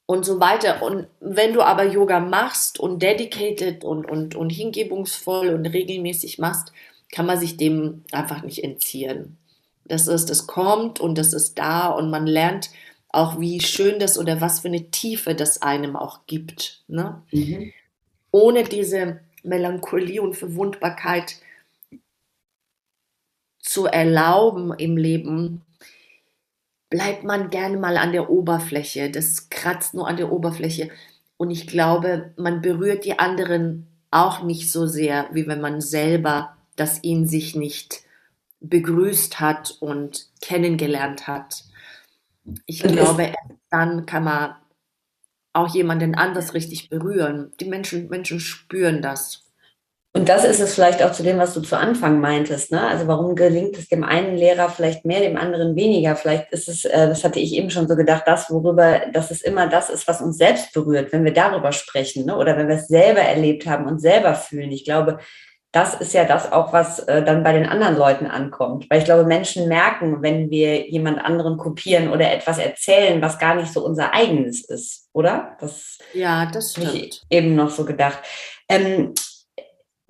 [0.06, 0.82] und so weiter.
[0.82, 6.72] Und wenn du aber Yoga machst und dedicated und, und, und hingebungsvoll und regelmäßig machst,
[7.12, 9.38] kann man sich dem einfach nicht entziehen.
[9.86, 12.70] Das ist, das kommt und das ist da und man lernt
[13.12, 16.84] auch wie schön das oder was für eine Tiefe das einem auch gibt.
[16.88, 17.22] Ne?
[17.32, 17.74] Mhm.
[18.32, 21.36] Ohne diese Melancholie und Verwundbarkeit
[23.60, 25.62] zu erlauben im Leben,
[26.90, 29.10] bleibt man gerne mal an der Oberfläche.
[29.10, 30.90] Das kratzt nur an der Oberfläche.
[31.38, 36.56] Und ich glaube, man berührt die anderen auch nicht so sehr, wie wenn man selber
[36.76, 38.02] das in sich nicht
[38.60, 41.64] begrüßt hat und kennengelernt hat.
[42.66, 43.34] Ich und glaube,
[43.70, 44.56] dann kann man
[45.54, 47.52] auch jemanden anders richtig berühren.
[47.60, 49.52] Die Menschen, Menschen spüren das.
[50.14, 52.72] Und das ist es vielleicht auch zu dem, was du zu Anfang meintest.
[52.72, 52.82] Ne?
[52.82, 56.18] Also warum gelingt es dem einen Lehrer vielleicht mehr, dem anderen weniger?
[56.18, 59.42] Vielleicht ist es, äh, das hatte ich eben schon so gedacht, das, worüber, dass es
[59.42, 62.36] immer das ist, was uns selbst berührt, wenn wir darüber sprechen ne?
[62.36, 64.72] oder wenn wir es selber erlebt haben und selber fühlen.
[64.72, 65.20] Ich glaube,
[65.72, 68.88] das ist ja das auch, was äh, dann bei den anderen Leuten ankommt.
[68.90, 73.56] Weil ich glaube, Menschen merken, wenn wir jemand anderen kopieren oder etwas erzählen, was gar
[73.56, 75.56] nicht so unser eigenes ist, oder?
[75.62, 76.94] Das ja, das stimmt.
[76.94, 78.20] Ich eben noch so gedacht.
[78.68, 79.14] Ähm,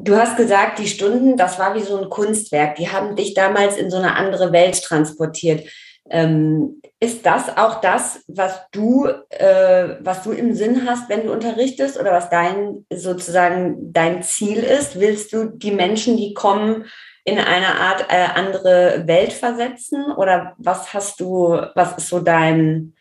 [0.04, 2.76] Du hast gesagt, die Stunden, das war wie so ein Kunstwerk.
[2.76, 5.69] Die haben dich damals in so eine andere Welt transportiert.
[6.09, 11.31] Ähm, ist das auch das, was du, äh, was du im Sinn hast, wenn du
[11.31, 14.99] unterrichtest oder was dein sozusagen dein Ziel ist?
[14.99, 16.85] Willst du die Menschen, die kommen,
[17.23, 22.95] in eine Art äh, andere Welt versetzen oder was hast du, was ist so dein,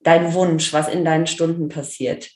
[0.00, 2.30] dein Wunsch, was in deinen Stunden passiert?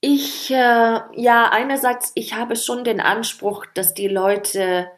[0.00, 4.88] Ich, äh, ja, einerseits, ich habe schon den Anspruch, dass die Leute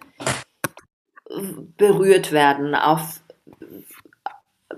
[1.77, 3.21] berührt werden, auf,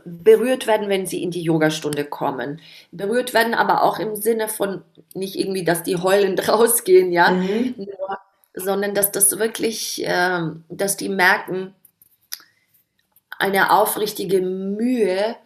[0.05, 2.61] berührt werden, wenn sie in die Yogastunde kommen.
[2.93, 4.83] Berührt werden aber auch im Sinne von
[5.15, 7.75] nicht irgendwie, dass die heulend rausgehen, ja, mhm.
[7.77, 8.19] Nur,
[8.55, 11.75] sondern dass das wirklich, äh, dass die merken,
[13.39, 15.37] eine aufrichtige Mühe,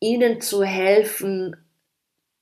[0.00, 1.56] ihnen zu helfen,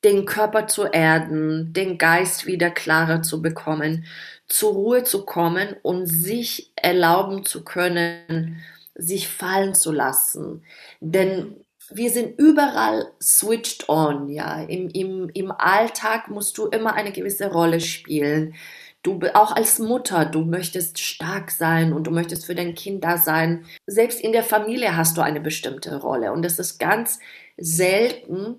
[0.04, 4.04] den Körper zu erden, den Geist wieder klarer zu bekommen,
[4.48, 8.62] zur Ruhe zu kommen und sich erlauben zu können,
[8.94, 10.64] sich fallen zu lassen.
[11.00, 11.56] Denn
[11.90, 14.62] wir sind überall switched on, ja.
[14.62, 18.54] Im, im, Im Alltag musst du immer eine gewisse Rolle spielen.
[19.02, 23.18] Du auch als Mutter, du möchtest stark sein und du möchtest für dein Kind da
[23.18, 23.64] sein.
[23.86, 27.20] Selbst in der Familie hast du eine bestimmte Rolle und es ist ganz
[27.56, 28.56] selten,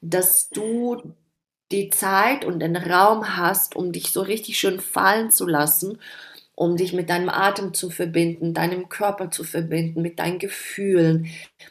[0.00, 1.14] dass du
[1.72, 5.98] die Zeit und den Raum hast, um dich so richtig schön fallen zu lassen,
[6.54, 11.26] um dich mit deinem Atem zu verbinden, deinem Körper zu verbinden, mit deinen Gefühlen,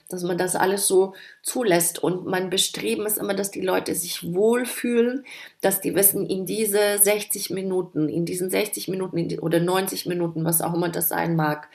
[0.09, 1.99] dass man das alles so zulässt.
[2.01, 5.25] Und mein Bestreben ist immer, dass die Leute sich wohlfühlen,
[5.61, 10.61] dass die wissen, in diese 60 Minuten, in diesen 60 Minuten oder 90 Minuten, was
[10.61, 11.67] auch immer das sein mag,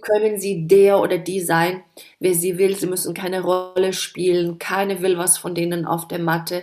[0.00, 1.82] können sie der oder die sein,
[2.20, 2.76] wer sie will.
[2.76, 4.58] Sie müssen keine Rolle spielen.
[4.58, 6.62] Keine will was von denen auf der Matte.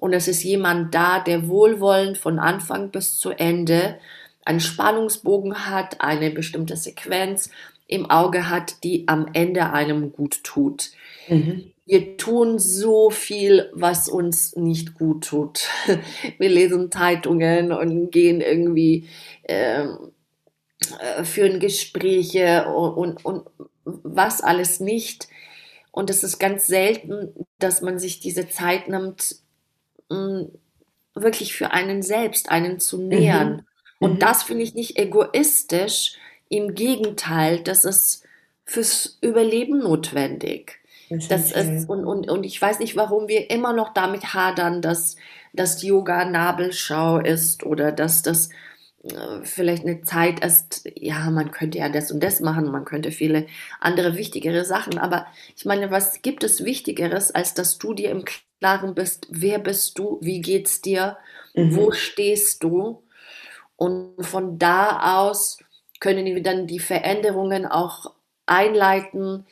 [0.00, 3.98] Und es ist jemand da, der wohlwollend von Anfang bis zu Ende
[4.46, 7.50] einen Spannungsbogen hat, eine bestimmte Sequenz
[7.86, 10.92] im Auge hat, die am Ende einem gut tut.
[11.28, 11.72] Mhm.
[11.84, 15.68] Wir tun so viel, was uns nicht gut tut.
[16.38, 19.06] Wir lesen Zeitungen und gehen irgendwie
[19.44, 20.12] ähm,
[20.98, 25.28] äh, führen Gespräche und, und, und was alles nicht.
[25.92, 29.49] Und es ist ganz selten, dass man sich diese Zeit nimmt, mm,
[31.14, 33.52] wirklich für einen selbst, einen zu nähern.
[33.52, 33.64] Mhm.
[33.98, 34.18] Und mhm.
[34.18, 36.16] das finde ich nicht egoistisch.
[36.48, 38.24] Im Gegenteil, das ist
[38.64, 40.80] fürs Überleben notwendig.
[41.28, 45.16] Das ist, und, und, und ich weiß nicht, warum wir immer noch damit hadern, dass,
[45.52, 48.50] dass Yoga Nabelschau ist oder dass das
[49.44, 53.46] vielleicht eine Zeit ist, ja, man könnte ja das und das machen, man könnte viele
[53.80, 58.24] andere wichtigere Sachen, aber ich meine, was gibt es Wichtigeres, als dass du dir im
[58.60, 61.16] Klaren bist, wer bist du, wie geht's dir,
[61.54, 61.76] mhm.
[61.76, 63.02] wo stehst du
[63.76, 65.58] und von da aus
[65.98, 68.12] können wir dann die Veränderungen auch
[68.44, 69.46] einleiten,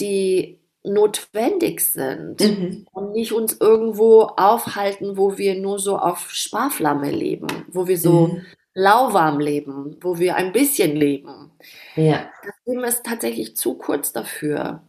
[0.00, 2.86] die notwendig sind mhm.
[2.92, 8.28] und nicht uns irgendwo aufhalten, wo wir nur so auf Sparflamme leben, wo wir so
[8.28, 8.46] mhm.
[8.74, 11.50] lauwarm leben, wo wir ein bisschen leben.
[11.96, 12.30] Ja.
[12.44, 14.82] Das Leben ist tatsächlich zu kurz dafür.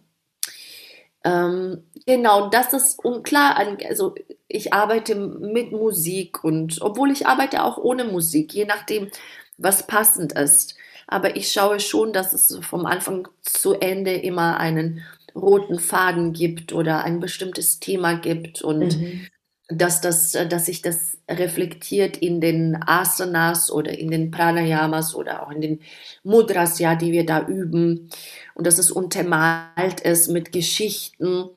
[1.24, 3.58] Ähm, genau, das ist unklar.
[3.88, 4.16] Also
[4.48, 9.10] ich arbeite mit Musik und obwohl ich arbeite auch ohne Musik, je nachdem,
[9.58, 10.76] was passend ist.
[11.08, 15.04] Aber ich schaue schon, dass es vom Anfang zu Ende immer einen
[15.38, 19.28] roten Faden gibt oder ein bestimmtes Thema gibt und mhm.
[19.70, 25.52] dass, das, dass sich das reflektiert in den Asanas oder in den Pranayamas oder auch
[25.52, 25.80] in den
[26.24, 28.10] Mudras, ja, die wir da üben
[28.54, 31.50] und dass es untermalt ist mit Geschichten,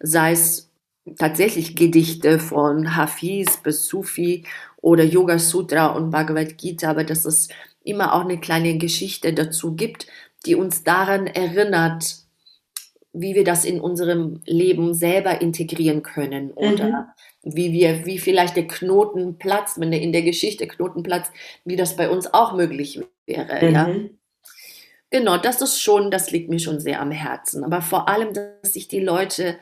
[0.00, 0.70] sei es
[1.18, 4.44] tatsächlich Gedichte von Hafiz bis Sufi
[4.76, 7.48] oder Yoga Sutra und Bhagavad Gita, aber dass es
[7.84, 10.06] immer auch eine kleine Geschichte dazu gibt,
[10.44, 12.25] die uns daran erinnert,
[13.18, 17.54] wie wir das in unserem Leben selber integrieren können oder mhm.
[17.54, 21.32] wie wir, wie vielleicht der Knoten platzt, wenn der in der Geschichte Knoten platzt,
[21.64, 23.64] wie das bei uns auch möglich wäre.
[23.64, 23.74] Mhm.
[23.74, 23.94] Ja?
[25.10, 27.64] Genau, das ist schon, das liegt mir schon sehr am Herzen.
[27.64, 29.56] Aber vor allem, dass sich die Leute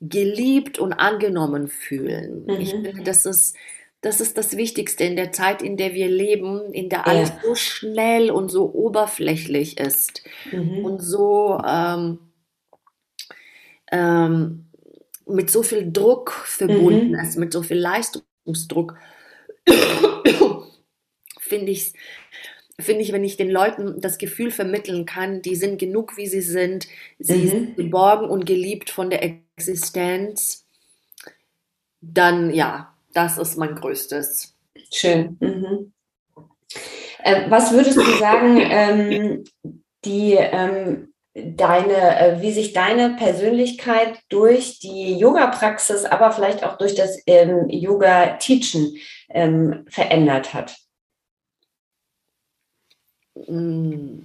[0.00, 2.44] geliebt und angenommen fühlen.
[2.46, 2.60] Mhm.
[2.60, 3.56] Ich finde, das ist,
[4.02, 7.40] das ist das Wichtigste in der Zeit, in der wir leben, in der alles ja.
[7.42, 10.84] so schnell und so oberflächlich ist mhm.
[10.84, 12.18] und so ähm,
[13.90, 14.66] ähm,
[15.26, 17.20] mit so viel Druck verbunden mhm.
[17.20, 18.96] ist, mit so viel Leistungsdruck,
[21.38, 21.92] finde ich
[22.80, 26.40] finde ich, wenn ich den Leuten das Gefühl vermitteln kann, die sind genug, wie sie
[26.40, 27.48] sind, sie mhm.
[27.48, 30.66] sind geborgen und geliebt von der Existenz,
[32.00, 34.54] dann ja, das ist mein größtes.
[34.92, 35.36] Schön.
[35.40, 35.92] Mhm.
[37.22, 39.44] Äh, was würdest du sagen, ähm,
[40.04, 46.94] die ähm, deine, äh, wie sich deine Persönlichkeit durch die Yoga-Praxis, aber vielleicht auch durch
[46.94, 48.96] das ähm, Yoga-Teachen
[49.28, 50.76] ähm, verändert hat?
[53.46, 54.22] Mm.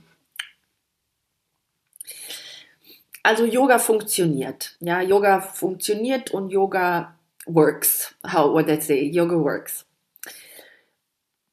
[3.23, 4.75] Also Yoga funktioniert.
[4.79, 8.13] Ja, Yoga funktioniert und Yoga works.
[8.23, 9.03] How would I say?
[9.03, 9.85] Yoga works.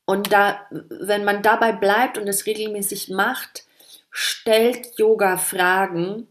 [0.05, 3.65] Und da, wenn man dabei bleibt und es regelmäßig macht,
[4.13, 6.29] stellt Yoga Fragen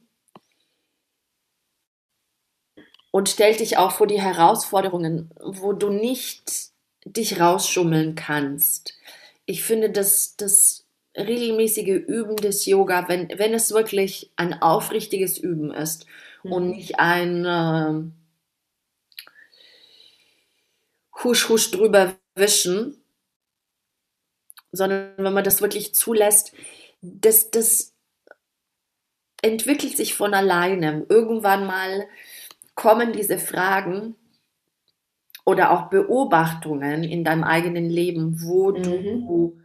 [3.10, 6.72] und stellt dich auch vor die Herausforderungen, wo du nicht
[7.04, 8.94] dich rausschummeln kannst.
[9.46, 10.86] Ich finde, dass das
[11.17, 16.06] regelmäßige Üben des Yoga, wenn, wenn es wirklich ein aufrichtiges Üben ist
[16.44, 16.52] mhm.
[16.54, 18.04] und nicht ein äh,
[21.24, 23.04] Husch, Husch drüber wischen,
[24.72, 26.54] sondern wenn man das wirklich zulässt,
[27.01, 27.93] das, das
[29.41, 31.05] entwickelt sich von alleine.
[31.09, 32.07] Irgendwann mal
[32.75, 34.15] kommen diese Fragen
[35.45, 38.83] oder auch Beobachtungen in deinem eigenen Leben, wo mhm.
[38.83, 39.57] du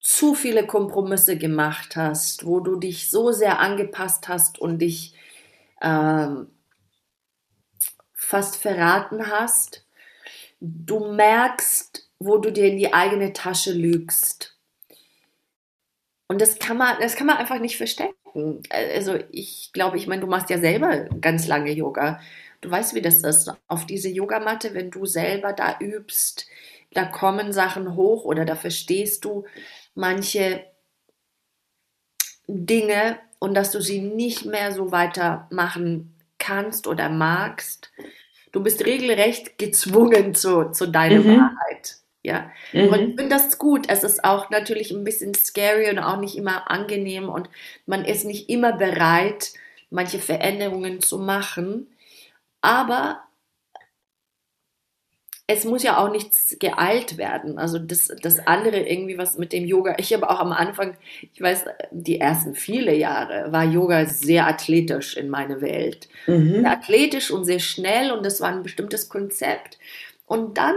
[0.00, 5.14] zu viele Kompromisse gemacht hast, wo du dich so sehr angepasst hast und dich
[5.80, 6.48] ähm,
[8.12, 9.86] fast verraten hast.
[10.60, 14.57] Du merkst, wo du dir in die eigene Tasche lügst.
[16.28, 18.62] Und das kann man, das kann man einfach nicht verstecken.
[18.70, 22.20] Also ich glaube, ich meine, du machst ja selber ganz lange Yoga.
[22.60, 23.50] Du weißt, wie das ist.
[23.66, 26.46] Auf diese Yogamatte, wenn du selber da übst,
[26.92, 29.44] da kommen Sachen hoch oder da verstehst du
[29.94, 30.64] manche
[32.46, 37.90] Dinge und dass du sie nicht mehr so weitermachen kannst oder magst.
[38.52, 41.36] Du bist regelrecht gezwungen zu, zu deiner mhm.
[41.38, 41.67] Wahrheit.
[42.22, 42.50] Ja.
[42.72, 42.88] Mhm.
[42.88, 43.86] Und ich finde das gut.
[43.88, 47.48] Es ist auch natürlich ein bisschen scary und auch nicht immer angenehm und
[47.86, 49.52] man ist nicht immer bereit,
[49.90, 51.86] manche Veränderungen zu machen.
[52.60, 53.22] Aber
[55.50, 57.58] es muss ja auch nichts geeilt werden.
[57.58, 60.94] Also das, das andere irgendwie, was mit dem Yoga, ich habe auch am Anfang,
[61.32, 66.10] ich weiß, die ersten viele Jahre war Yoga sehr athletisch in meiner Welt.
[66.26, 66.66] Mhm.
[66.66, 69.78] Athletisch und sehr schnell und das war ein bestimmtes Konzept.
[70.26, 70.74] Und dann,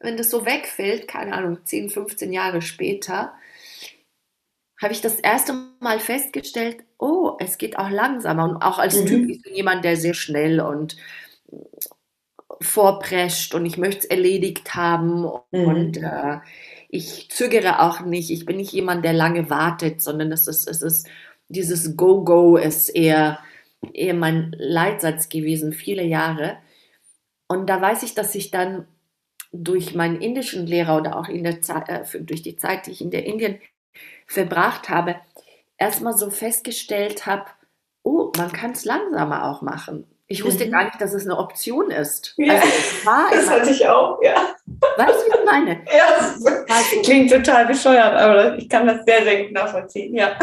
[0.00, 3.34] wenn das so wegfällt, keine Ahnung, 10, 15 Jahre später,
[4.80, 8.44] habe ich das erste Mal festgestellt, oh, es geht auch langsamer.
[8.44, 9.06] Und auch als mhm.
[9.06, 10.96] Typ, ich bin jemand, der sehr schnell und
[12.62, 15.64] vorprescht und ich möchte es erledigt haben mhm.
[15.64, 16.38] und äh,
[16.88, 18.30] ich zögere auch nicht.
[18.30, 21.08] Ich bin nicht jemand, der lange wartet, sondern es ist, es ist
[21.48, 23.38] dieses Go-Go ist eher,
[23.92, 26.58] eher mein Leitsatz gewesen, viele Jahre.
[27.48, 28.86] Und da weiß ich, dass ich dann
[29.52, 33.00] durch meinen indischen Lehrer oder auch in der Zeit, äh, durch die Zeit, die ich
[33.00, 33.60] in der Indien
[34.26, 35.16] verbracht habe,
[35.76, 37.46] erstmal so festgestellt habe,
[38.02, 40.06] oh, man kann es langsamer auch machen.
[40.28, 40.70] Ich wusste mhm.
[40.70, 42.34] gar nicht, dass es eine Option ist.
[42.36, 42.66] Ja, also,
[43.32, 44.54] das hatte ich auch, ja.
[44.96, 45.80] Weißt du, wie ich meine?
[45.92, 50.38] Ja, das klingt total bescheuert, aber ich kann das sehr, sehr gut nachvollziehen, ja.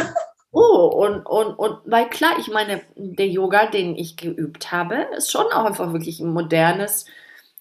[0.51, 5.31] Oh, und, und, und weil klar, ich meine, der Yoga, den ich geübt habe, ist
[5.31, 7.05] schon auch einfach wirklich ein modernes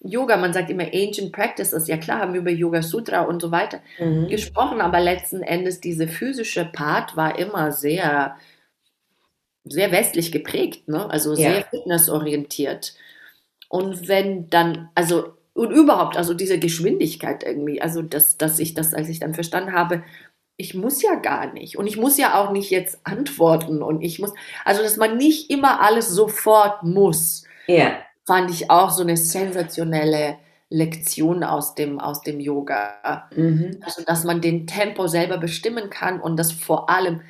[0.01, 0.37] Yoga.
[0.37, 1.87] Man sagt immer Ancient Practices.
[1.87, 4.27] Ja klar, haben wir über Yoga Sutra und so weiter mhm.
[4.27, 8.37] gesprochen, aber letzten Endes diese physische Part war immer sehr
[9.69, 11.09] sehr westlich geprägt, ne?
[11.09, 11.63] also sehr ja.
[11.69, 12.93] fitnessorientiert.
[13.69, 18.93] Und wenn dann, also, und überhaupt, also diese Geschwindigkeit irgendwie, also dass, dass ich das,
[18.93, 20.03] als ich dann verstanden habe,
[20.55, 21.77] ich muss ja gar nicht.
[21.77, 23.83] Und ich muss ja auch nicht jetzt antworten.
[23.83, 24.33] Und ich muss,
[24.65, 27.99] also dass man nicht immer alles sofort muss, ja.
[28.27, 30.37] Fand ich auch so eine sensationelle
[30.69, 33.29] Lektion aus dem, aus dem Yoga.
[33.33, 33.77] Mhm.
[33.81, 37.21] Also dass man den Tempo selber bestimmen kann und das vor allem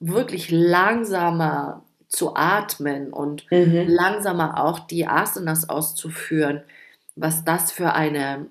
[0.00, 3.84] wirklich langsamer zu atmen und mhm.
[3.86, 6.62] langsamer auch die Asanas auszuführen,
[7.16, 8.46] was das für eine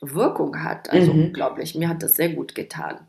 [0.00, 0.90] Wirkung hat.
[0.90, 1.26] Also mhm.
[1.26, 1.76] unglaublich.
[1.76, 3.06] Mir hat das sehr gut getan.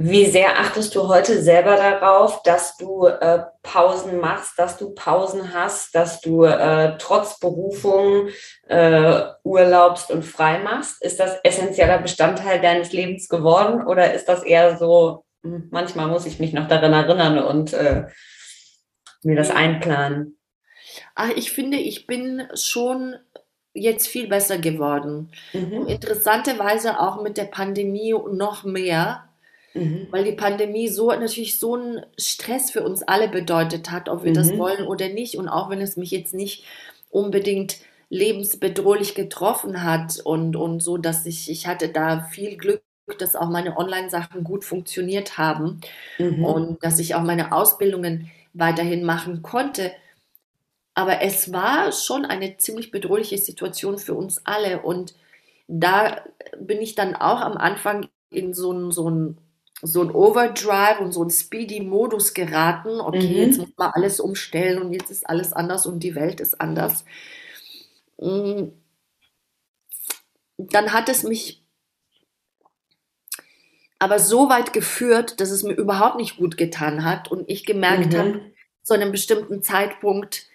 [0.00, 5.52] Wie sehr achtest du heute selber darauf, dass du äh, Pausen machst, dass du Pausen
[5.52, 8.28] hast, dass du äh, trotz Berufung
[8.68, 11.02] äh, urlaubst und frei machst?
[11.02, 16.26] Ist das essentieller Bestandteil deines Lebens geworden oder ist das eher so, hm, manchmal muss
[16.26, 18.06] ich mich noch daran erinnern und äh,
[19.24, 20.38] mir das einplanen?
[21.16, 23.16] Ach, ich finde, ich bin schon
[23.74, 25.32] jetzt viel besser geworden.
[25.52, 25.86] Mhm.
[25.88, 29.27] Interessanterweise auch mit der Pandemie noch mehr
[29.78, 30.06] Mhm.
[30.10, 34.30] Weil die Pandemie so natürlich so einen Stress für uns alle bedeutet hat, ob wir
[34.30, 34.36] mhm.
[34.36, 35.36] das wollen oder nicht.
[35.36, 36.64] Und auch wenn es mich jetzt nicht
[37.10, 37.78] unbedingt
[38.10, 42.82] lebensbedrohlich getroffen hat und, und so, dass ich, ich hatte da viel Glück,
[43.18, 45.80] dass auch meine Online-Sachen gut funktioniert haben
[46.18, 46.44] mhm.
[46.44, 49.92] und dass ich auch meine Ausbildungen weiterhin machen konnte.
[50.94, 54.82] Aber es war schon eine ziemlich bedrohliche Situation für uns alle.
[54.82, 55.14] Und
[55.68, 56.22] da
[56.58, 59.38] bin ich dann auch am Anfang in so ein, so ein
[59.82, 63.00] so ein Overdrive und so ein Speedy-Modus geraten.
[63.00, 63.36] Okay, mhm.
[63.36, 67.04] jetzt muss man alles umstellen und jetzt ist alles anders und die Welt ist anders.
[68.20, 68.68] Mm.
[70.56, 71.62] Dann hat es mich
[74.00, 78.12] aber so weit geführt, dass es mir überhaupt nicht gut getan hat und ich gemerkt
[78.12, 78.18] mhm.
[78.18, 78.40] habe,
[78.82, 80.46] zu einem bestimmten Zeitpunkt,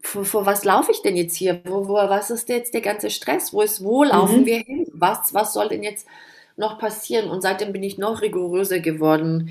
[0.00, 1.60] vor, vor was laufe ich denn jetzt hier?
[1.64, 3.52] Wo, wo, was ist jetzt der ganze Stress?
[3.52, 4.46] Wo ist, wo laufen mhm.
[4.46, 4.86] wir hin?
[4.92, 6.06] Was, was soll denn jetzt
[6.62, 7.28] noch passieren.
[7.28, 9.50] Und seitdem bin ich noch rigoröser geworden,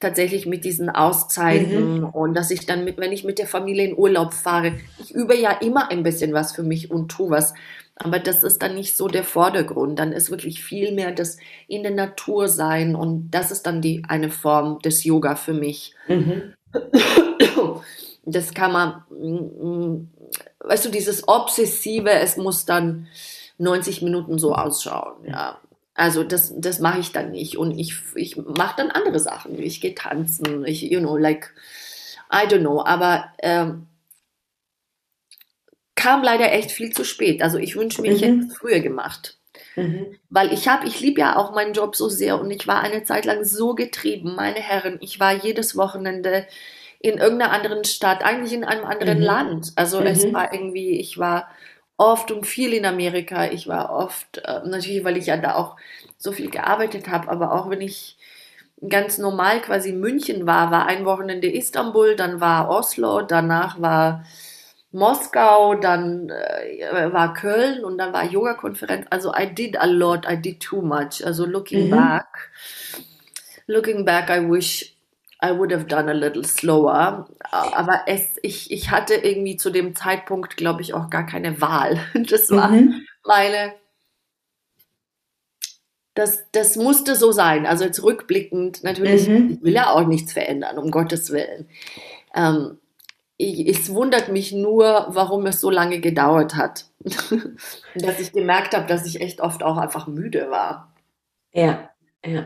[0.00, 2.04] tatsächlich mit diesen Auszeiten mhm.
[2.06, 5.38] und dass ich dann, mit, wenn ich mit der Familie in Urlaub fahre, ich übe
[5.38, 7.54] ja immer ein bisschen was für mich und tue was.
[7.96, 9.98] Aber das ist dann nicht so der Vordergrund.
[9.98, 11.36] Dann ist wirklich viel mehr das
[11.68, 15.94] in der Natur sein und das ist dann die eine Form des Yoga für mich.
[16.08, 16.54] Mhm.
[18.24, 19.34] Das kann man, mm,
[19.66, 20.10] mm,
[20.60, 23.08] weißt du, dieses obsessive, es muss dann
[23.58, 25.24] 90 Minuten so ausschauen.
[25.26, 25.58] Ja,
[25.94, 27.56] also das, das mache ich dann nicht.
[27.56, 29.60] Und ich, ich mache dann andere Sachen.
[29.60, 31.52] Ich gehe tanzen, ich, you know, like,
[32.32, 32.82] I don't know.
[32.84, 33.86] Aber ähm,
[35.94, 37.42] kam leider echt viel zu spät.
[37.42, 38.48] Also ich wünsche mir, ich hätte mhm.
[38.50, 39.38] es früher gemacht.
[39.76, 40.18] Mhm.
[40.30, 43.04] Weil ich habe, ich liebe ja auch meinen Job so sehr und ich war eine
[43.04, 44.98] Zeit lang so getrieben, meine Herren.
[45.00, 46.46] Ich war jedes Wochenende
[47.00, 49.24] in irgendeiner anderen Stadt, eigentlich in einem anderen mhm.
[49.24, 49.72] Land.
[49.76, 50.32] Also es mhm.
[50.32, 51.48] war irgendwie, ich war
[51.96, 53.46] oft und viel in Amerika.
[53.50, 55.76] Ich war oft, äh, natürlich, weil ich ja da auch
[56.18, 58.16] so viel gearbeitet habe, aber auch wenn ich
[58.88, 64.24] ganz normal quasi in München war, war ein Wochenende Istanbul, dann war Oslo, danach war
[64.90, 69.06] Moskau, dann äh, war Köln und dann war Yoga-Konferenz.
[69.10, 71.24] Also I did a lot, I did too much.
[71.24, 71.90] Also looking mhm.
[71.90, 72.50] back,
[73.66, 74.91] looking back, I wish
[75.44, 77.26] I would have done a little slower.
[77.50, 81.98] Aber es, ich, ich hatte irgendwie zu dem Zeitpunkt, glaube ich, auch gar keine Wahl.
[82.30, 83.02] Das war mhm.
[83.24, 83.74] meine.
[86.14, 87.66] Das, das musste so sein.
[87.66, 89.52] Also jetzt rückblickend, natürlich, mhm.
[89.54, 91.68] ich will ja auch nichts verändern, um Gottes Willen.
[92.34, 92.78] Ähm,
[93.38, 96.84] ich, es wundert mich nur, warum es so lange gedauert hat.
[97.94, 100.92] dass ich gemerkt habe, dass ich echt oft auch einfach müde war.
[101.52, 101.90] Ja,
[102.24, 102.44] ja.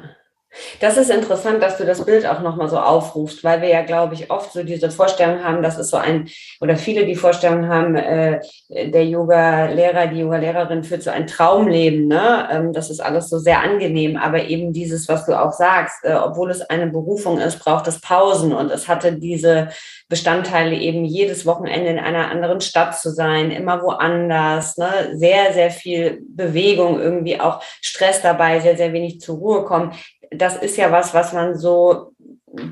[0.81, 4.15] Das ist interessant, dass du das Bild auch nochmal so aufrufst, weil wir ja, glaube
[4.15, 6.29] ich, oft so diese Vorstellung haben, das ist so ein,
[6.61, 12.49] oder viele die Vorstellung haben, äh, der Yoga-Lehrer, die Yoga-Lehrerin führt so ein Traumleben, ne?
[12.51, 16.15] Ähm, das ist alles so sehr angenehm, aber eben dieses, was du auch sagst, äh,
[16.15, 19.69] obwohl es eine Berufung ist, braucht es Pausen und es hatte diese
[20.09, 25.11] Bestandteile eben jedes Wochenende in einer anderen Stadt zu sein, immer woanders, ne?
[25.15, 29.93] sehr, sehr viel Bewegung, irgendwie auch Stress dabei, sehr, sehr wenig zur Ruhe kommen
[30.31, 32.13] das ist ja was, was man so,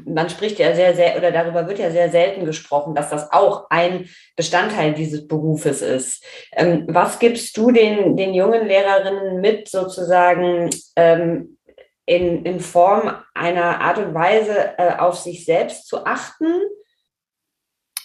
[0.04, 3.66] man spricht ja sehr, sehr, oder darüber wird ja sehr selten gesprochen, dass das auch
[3.70, 6.24] ein Bestandteil dieses Berufes ist.
[6.52, 11.58] Ähm, was gibst du den, den jungen Lehrerinnen mit, sozusagen ähm,
[12.06, 16.46] in, in Form einer Art und Weise äh, auf sich selbst zu achten?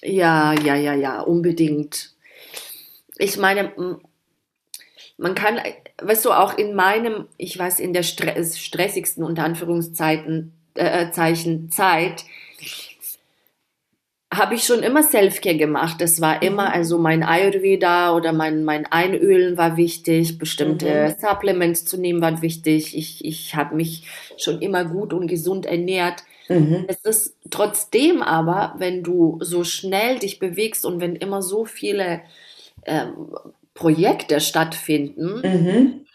[0.01, 2.15] Ja, ja, ja, ja, unbedingt.
[3.17, 3.73] Ich meine,
[5.17, 5.59] man kann,
[6.01, 12.25] weißt du, auch in meinem, ich weiß, in der stressigsten unter Anführungszeiten äh, Zeichen Zeit,
[14.31, 16.01] habe ich schon immer Selfcare gemacht.
[16.01, 16.73] Das war immer, mhm.
[16.73, 21.15] also mein Ayurveda oder mein, mein Einölen war wichtig, bestimmte mhm.
[21.19, 22.95] Supplements zu nehmen war wichtig.
[22.95, 24.03] Ich, ich habe mich
[24.37, 26.23] schon immer gut und gesund ernährt.
[26.47, 26.85] Mhm.
[26.87, 32.21] Es ist trotzdem aber, wenn du so schnell dich bewegst und wenn immer so viele
[32.85, 33.31] ähm,
[33.79, 35.41] Projekte stattfinden.
[35.41, 36.05] Mhm.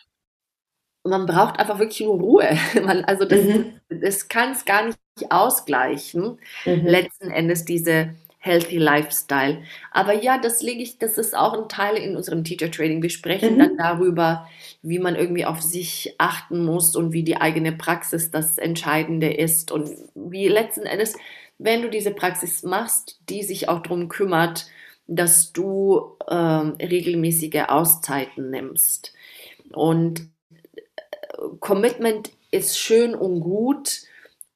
[1.02, 2.48] Man braucht einfach wirklich nur Ruhe.
[2.84, 3.80] Man, also das, mhm.
[3.88, 4.98] das kann es gar nicht
[5.30, 6.38] ausgleichen.
[6.66, 6.86] Mhm.
[6.86, 9.62] Letzten Endes diese Healthy Lifestyle.
[9.90, 13.00] Aber ja, das lege ich, das ist auch ein Teil in unserem Teacher Training.
[13.00, 13.58] Wir sprechen mhm.
[13.58, 14.46] dann darüber,
[14.82, 19.72] wie man irgendwie auf sich achten muss und wie die eigene Praxis das Entscheidende ist
[19.72, 21.16] und wie letzten Endes,
[21.56, 24.66] wenn du diese Praxis machst, die sich auch darum kümmert,
[25.06, 29.12] dass du ähm, regelmäßige Auszeiten nimmst.
[29.72, 34.06] Und äh, Commitment ist schön und gut,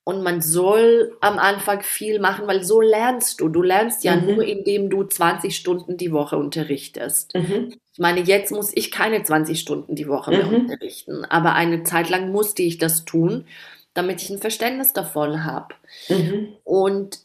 [0.09, 3.51] und man soll am Anfang viel machen, weil so lernst du.
[3.51, 4.24] Du lernst ja mhm.
[4.24, 7.34] nur, indem du 20 Stunden die Woche unterrichtest.
[7.34, 7.74] Mhm.
[7.92, 10.61] Ich meine, jetzt muss ich keine 20 Stunden die Woche mehr mhm.
[10.61, 13.44] unterrichten, aber eine Zeit lang musste ich das tun,
[13.92, 15.74] damit ich ein Verständnis davon habe.
[16.09, 16.55] Mhm.
[16.64, 17.18] Und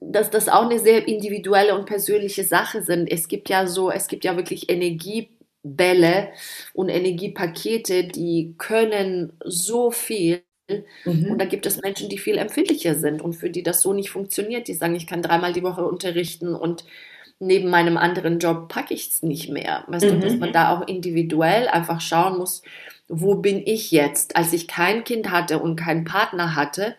[0.00, 3.10] dass das auch eine sehr individuelle und persönliche Sache sind.
[3.10, 6.28] Es gibt ja so, es gibt ja wirklich Energiebälle
[6.72, 10.42] und Energiepakete, die können so viel
[11.04, 11.32] Mhm.
[11.32, 14.10] Und da gibt es Menschen, die viel empfindlicher sind und für die das so nicht
[14.10, 14.68] funktioniert.
[14.68, 16.84] Die sagen, ich kann dreimal die Woche unterrichten und
[17.38, 19.84] neben meinem anderen Job packe ich es nicht mehr.
[19.88, 20.20] Weißt mhm.
[20.20, 22.62] du, dass man da auch individuell einfach schauen muss,
[23.08, 26.94] wo bin ich jetzt, als ich kein Kind hatte und keinen Partner hatte,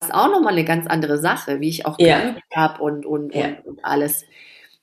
[0.00, 2.20] was auch nochmal eine ganz andere Sache, wie ich auch ja.
[2.20, 3.46] geübt habe und, und, ja.
[3.46, 4.24] und, und alles.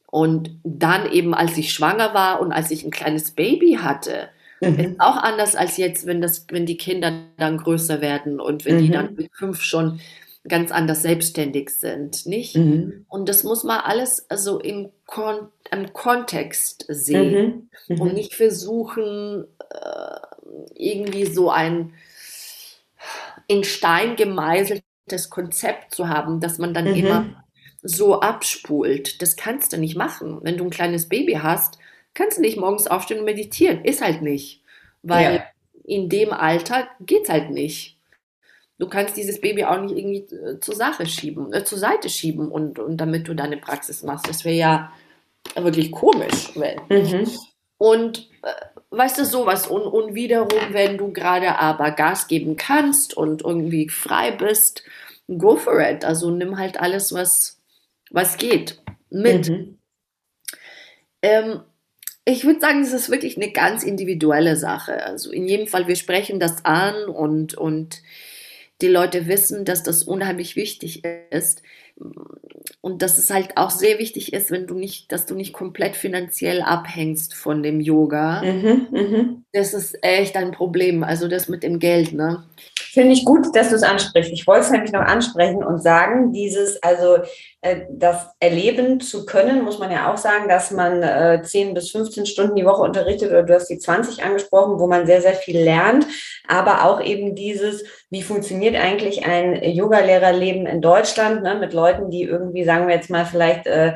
[0.09, 4.79] Und dann eben, als ich schwanger war und als ich ein kleines Baby hatte, Mhm.
[4.79, 8.77] Ist auch anders als jetzt, wenn, das, wenn die Kinder dann größer werden und wenn
[8.77, 8.79] mhm.
[8.79, 9.99] die dann mit fünf schon
[10.47, 12.55] ganz anders selbstständig sind, nicht?
[12.55, 13.05] Mhm.
[13.09, 17.95] Und das muss man alles also im, Kon im Kontext sehen mhm.
[17.95, 18.01] mhm.
[18.01, 20.19] und nicht versuchen, äh,
[20.75, 21.93] irgendwie so ein
[23.47, 24.15] in Stein
[25.07, 26.95] gemeißeltes Konzept zu haben, dass man dann mhm.
[26.95, 27.25] immer
[27.81, 29.21] so abspult.
[29.21, 30.39] Das kannst du nicht machen.
[30.41, 31.77] Wenn du ein kleines Baby hast,
[32.13, 33.83] kannst du nicht morgens aufstehen und meditieren.
[33.83, 34.61] Ist halt nicht.
[35.03, 35.43] Weil ja.
[35.83, 37.97] in dem Alter geht es halt nicht.
[38.79, 42.51] Du kannst dieses Baby auch nicht irgendwie äh, zur Sache schieben, äh, zur Seite schieben
[42.51, 44.27] und, und damit du deine Praxis machst.
[44.27, 44.91] Das wäre ja
[45.55, 46.79] wirklich komisch, wenn.
[46.89, 47.27] Mhm.
[47.79, 49.67] Und äh, weißt du, sowas.
[49.67, 54.83] Und, und wiederum, wenn du gerade aber Gas geben kannst und irgendwie frei bist,
[55.27, 56.05] go for it.
[56.05, 57.59] Also nimm halt alles, was,
[58.09, 59.49] was geht, mit.
[59.49, 59.77] Mhm.
[61.21, 61.61] Ähm,
[62.25, 65.03] ich würde sagen, es ist wirklich eine ganz individuelle Sache.
[65.05, 68.01] Also in jedem Fall, wir sprechen das an und, und
[68.81, 71.63] die Leute wissen, dass das unheimlich wichtig ist.
[72.87, 75.97] Und dass es halt auch sehr wichtig ist, wenn du nicht, dass du nicht komplett
[75.97, 78.41] finanziell abhängst von dem Yoga.
[78.41, 79.25] Mhm, mh.
[79.51, 81.03] Das ist echt ein Problem.
[81.03, 82.45] Also das mit dem Geld, ne?
[82.97, 84.31] Finde ich gut, dass du es ansprichst.
[84.31, 87.19] Ich wollte es nämlich noch ansprechen und sagen, dieses, also
[87.61, 91.91] äh, das erleben zu können, muss man ja auch sagen, dass man äh, 10 bis
[91.91, 95.35] 15 Stunden die Woche unterrichtet oder du hast die 20 angesprochen, wo man sehr, sehr
[95.35, 96.07] viel lernt,
[96.47, 102.23] aber auch eben dieses, wie funktioniert eigentlich ein Yogalehrerleben in Deutschland ne, mit Leuten, die
[102.23, 103.93] irgendwie, sagen wir jetzt mal, vielleicht äh,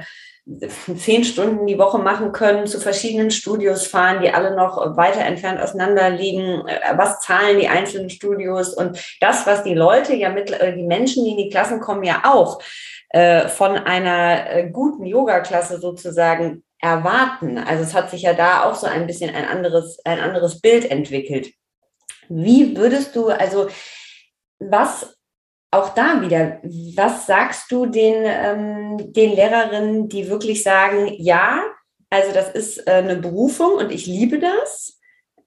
[0.97, 5.61] zehn Stunden die Woche machen können, zu verschiedenen Studios fahren, die alle noch weiter entfernt
[5.61, 6.67] auseinander liegen.
[6.67, 8.73] Äh, was zahlen die einzelnen Studios?
[8.73, 12.03] Und das, was die Leute ja mit, äh, die Menschen, die in die Klassen kommen,
[12.03, 12.61] ja auch
[13.09, 17.59] äh, von einer guten Yoga-Klasse sozusagen erwarten.
[17.59, 20.89] Also es hat sich ja da auch so ein bisschen ein anderes, ein anderes Bild
[20.89, 21.53] entwickelt.
[22.27, 23.67] Wie würdest du, also
[24.59, 25.15] was
[25.71, 26.59] auch da wieder,
[26.95, 31.63] was sagst du den, ähm, den Lehrerinnen, die wirklich sagen, ja,
[32.09, 34.99] also das ist äh, eine Berufung und ich liebe das,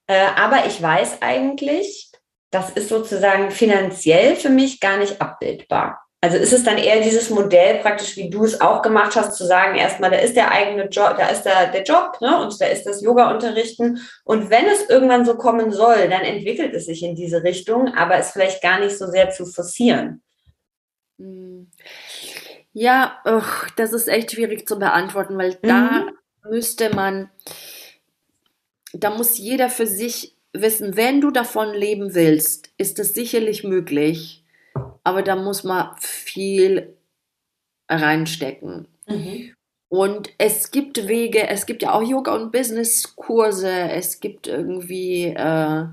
[0.07, 2.11] äh, aber ich weiß eigentlich,
[2.51, 6.04] das ist sozusagen finanziell für mich gar nicht abbildbar.
[6.25, 9.45] Also ist es dann eher dieses Modell praktisch, wie du es auch gemacht hast, zu
[9.45, 12.65] sagen, erstmal, da ist der eigene Job, da ist der, der Job ne, und da
[12.65, 14.01] ist das Yoga-Unterrichten.
[14.25, 18.17] Und wenn es irgendwann so kommen soll, dann entwickelt es sich in diese Richtung, aber
[18.17, 20.23] es vielleicht gar nicht so sehr zu forcieren.
[21.19, 21.71] Hm.
[22.73, 25.69] Ja, ugh, das ist echt schwierig zu beantworten, weil mhm.
[25.69, 26.07] da
[26.49, 27.29] müsste man,
[28.95, 34.44] da muss jeder für sich wissen, wenn du davon leben willst, ist es sicherlich möglich
[35.05, 36.97] aber da muss man viel
[37.89, 38.89] reinstecken.
[39.07, 39.55] Mhm.
[39.89, 45.85] Und es gibt Wege, es gibt ja auch Yoga- und Business-Kurse, es gibt irgendwie, äh,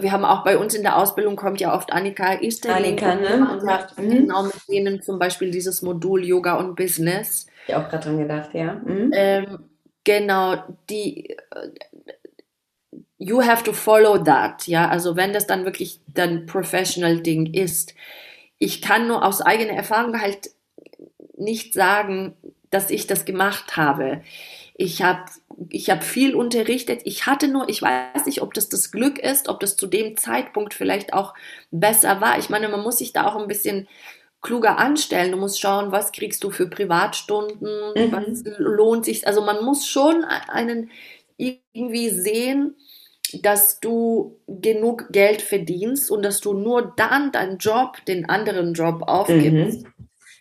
[0.00, 3.02] wir haben auch bei uns in der Ausbildung kommt ja oft Annika Easterling.
[3.02, 3.50] Annika, ne?
[3.50, 4.10] Und macht mhm.
[4.10, 7.46] genau mit denen zum Beispiel dieses Modul Yoga und Business.
[7.66, 8.74] Ich auch gerade dran gedacht, ja.
[8.74, 9.10] Mhm.
[9.14, 9.58] Ähm,
[10.04, 10.56] genau,
[10.90, 11.34] die,
[13.22, 17.94] you have to follow that, ja, also wenn das dann wirklich dann professional Ding ist.
[18.58, 20.50] Ich kann nur aus eigener Erfahrung halt
[21.36, 22.34] nicht sagen,
[22.70, 24.22] dass ich das gemacht habe.
[24.74, 25.24] Ich habe
[25.68, 27.02] ich hab viel unterrichtet.
[27.04, 30.16] Ich hatte nur, ich weiß nicht, ob das das Glück ist, ob das zu dem
[30.16, 31.34] Zeitpunkt vielleicht auch
[31.70, 32.38] besser war.
[32.38, 33.86] Ich meine, man muss sich da auch ein bisschen
[34.40, 35.30] kluger anstellen.
[35.30, 38.12] Du musst schauen, was kriegst du für Privatstunden, mhm.
[38.12, 39.26] was lohnt sich.
[39.26, 40.90] Also man muss schon einen
[41.36, 42.74] irgendwie sehen,
[43.42, 49.02] dass du genug Geld verdienst und dass du nur dann deinen Job, den anderen Job
[49.02, 49.84] aufgibst.
[49.84, 49.92] Mhm.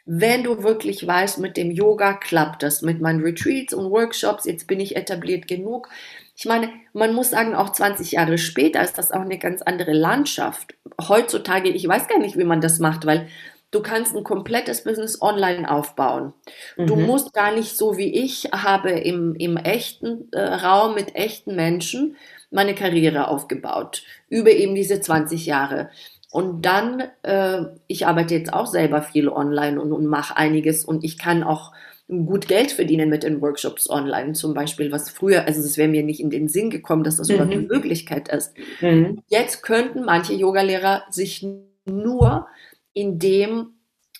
[0.05, 4.67] Wenn du wirklich weißt, mit dem Yoga klappt das, mit meinen Retreats und Workshops, jetzt
[4.67, 5.89] bin ich etabliert genug.
[6.35, 9.93] Ich meine, man muss sagen, auch 20 Jahre später ist das auch eine ganz andere
[9.93, 10.75] Landschaft.
[11.07, 13.27] Heutzutage, ich weiß gar nicht, wie man das macht, weil
[13.71, 16.33] Du kannst ein komplettes Business online aufbauen.
[16.75, 16.87] Mhm.
[16.87, 21.55] Du musst gar nicht so wie ich habe im, im echten äh, Raum mit echten
[21.55, 22.17] Menschen
[22.51, 24.03] meine Karriere aufgebaut.
[24.29, 25.89] Über eben diese 20 Jahre.
[26.31, 31.03] Und dann, äh, ich arbeite jetzt auch selber viel online und, und mache einiges und
[31.03, 31.73] ich kann auch
[32.07, 36.03] gut Geld verdienen mit den Workshops online zum Beispiel, was früher, also es wäre mir
[36.03, 37.35] nicht in den Sinn gekommen, dass das mhm.
[37.35, 38.53] überhaupt eine Möglichkeit ist.
[38.81, 39.21] Mhm.
[39.27, 41.45] Jetzt könnten manche Yogalehrer sich
[41.85, 42.47] nur
[42.93, 43.73] in dem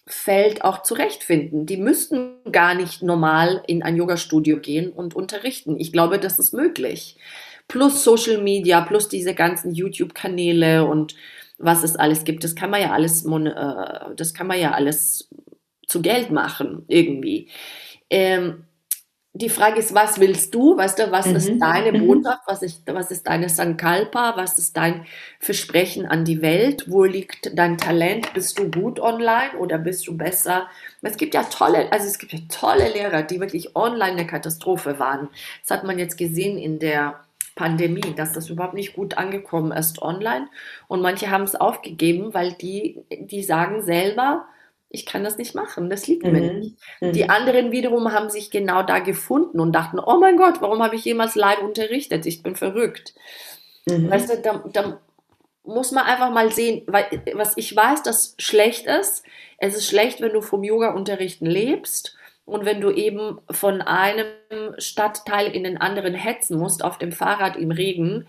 [0.07, 1.65] Feld auch zurechtfinden.
[1.65, 5.77] Die müssten gar nicht normal in ein Yoga-Studio gehen und unterrichten.
[5.79, 7.17] Ich glaube, das ist möglich.
[7.71, 11.15] Plus Social Media, plus diese ganzen YouTube-Kanäle und
[11.57, 12.43] was es alles gibt.
[12.43, 15.29] Das kann man ja alles, äh, das kann man ja alles
[15.87, 17.47] zu Geld machen irgendwie.
[18.09, 18.65] Ähm,
[19.33, 20.75] die Frage ist, was willst du?
[20.75, 21.35] Weißt du, was mhm.
[21.37, 22.07] ist deine mhm.
[22.07, 22.41] Botschaft?
[22.45, 24.35] Was ist, was ist deine Sankalpa?
[24.35, 25.05] Was ist dein
[25.39, 26.91] Versprechen an die Welt?
[26.91, 28.33] Wo liegt dein Talent?
[28.33, 30.67] Bist du gut online oder bist du besser?
[31.01, 34.99] Es gibt ja tolle, also es gibt ja tolle Lehrer, die wirklich online eine Katastrophe
[34.99, 35.29] waren.
[35.61, 37.21] Das hat man jetzt gesehen in der
[37.61, 40.47] Pandemie, dass das überhaupt nicht gut angekommen ist online.
[40.87, 44.47] Und manche haben es aufgegeben, weil die, die sagen selber,
[44.89, 46.31] ich kann das nicht machen, das liegt mhm.
[46.31, 46.77] mir nicht.
[47.01, 47.11] Mhm.
[47.13, 50.95] Die anderen wiederum haben sich genau da gefunden und dachten, oh mein Gott, warum habe
[50.95, 52.25] ich jemals live unterrichtet?
[52.25, 53.13] Ich bin verrückt.
[53.85, 54.09] Mhm.
[54.09, 54.99] Weißt du, da, da,
[55.63, 57.05] muss man einfach mal sehen, weil,
[57.35, 59.23] was ich weiß, dass schlecht ist.
[59.59, 64.27] Es ist schlecht, wenn du vom Yoga-Unterrichten lebst und wenn du eben von einem
[64.77, 68.27] Stadtteil in den anderen hetzen musst, auf dem Fahrrad im Regen,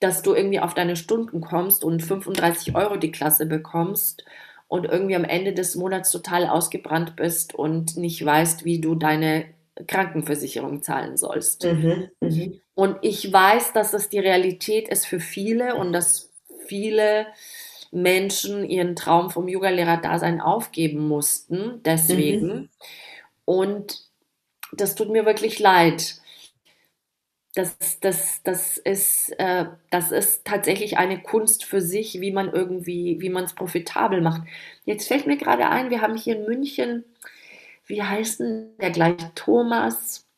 [0.00, 4.24] dass du irgendwie auf deine Stunden kommst und 35 Euro die Klasse bekommst
[4.66, 9.44] und irgendwie am Ende des Monats total ausgebrannt bist und nicht weißt, wie du deine
[9.86, 11.64] Krankenversicherung zahlen sollst.
[11.64, 12.52] Mhm, mh.
[12.74, 16.32] Und ich weiß, dass das die Realität ist für viele und dass
[16.66, 17.26] viele
[17.92, 22.46] Menschen ihren Traum vom Yogalehrer-Dasein aufgeben mussten, deswegen.
[22.46, 22.68] Mhm.
[23.50, 24.08] Und
[24.72, 26.20] das tut mir wirklich leid
[27.54, 33.20] das, das, das, ist, äh, das ist tatsächlich eine Kunst für sich, wie man irgendwie,
[33.20, 34.42] wie man es profitabel macht.
[34.84, 37.04] Jetzt fällt mir gerade ein, wir haben hier in München,
[37.86, 40.28] wie heißt denn der gleich, Thomas,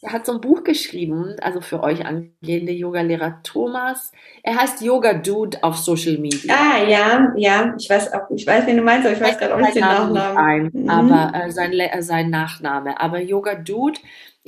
[0.00, 4.12] er hat so ein Buch geschrieben, also für euch angehende Yogalehrer Thomas.
[4.42, 6.54] Er heißt Yoga Dude auf Social Media.
[6.54, 9.54] Ah, ja, ja, ich weiß auch, ich weiß, wen du meinst, aber ich weiß gerade
[9.54, 10.36] auch nicht den Nachnamen.
[10.38, 10.88] Ein, mhm.
[10.88, 13.00] Aber äh, sein, äh, sein Nachname.
[13.00, 13.98] Aber Yoga Dude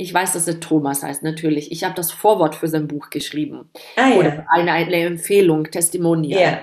[0.01, 1.71] ich weiß, dass er Thomas heißt, natürlich.
[1.73, 3.71] Ich habe das Vorwort für sein Buch geschrieben.
[3.97, 4.17] Ah, ja.
[4.17, 6.41] Oder eine, eine Empfehlung, Testimonial.
[6.41, 6.61] Ja.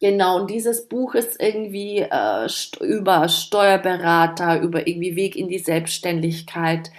[0.00, 2.48] Genau, und dieses Buch ist irgendwie äh,
[2.80, 6.90] über Steuerberater, über irgendwie Weg in die Selbstständigkeit.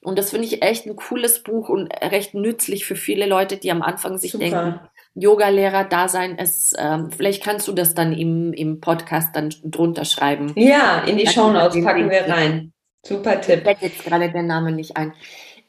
[0.00, 3.70] Und das finde ich echt ein cooles Buch und recht nützlich für viele Leute, die
[3.70, 4.44] am Anfang sich Super.
[4.44, 4.80] denken,
[5.14, 10.52] Yoga-Lehrer-Dasein ist, ähm, vielleicht kannst du das dann im, im Podcast dann drunter schreiben.
[10.56, 12.72] Ja, in die Shownotes packen wir rein.
[13.04, 13.62] Super Tipp.
[13.64, 15.12] Fällt jetzt gerade der Name nicht ein.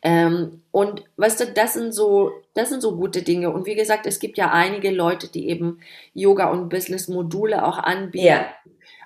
[0.02, 3.52] Ähm, und weißt du, das sind so, das sind so gute Dinge.
[3.52, 5.80] Und wie gesagt, es gibt ja einige Leute, die eben
[6.14, 8.26] Yoga und Business-Module auch anbieten.
[8.26, 8.46] Ja.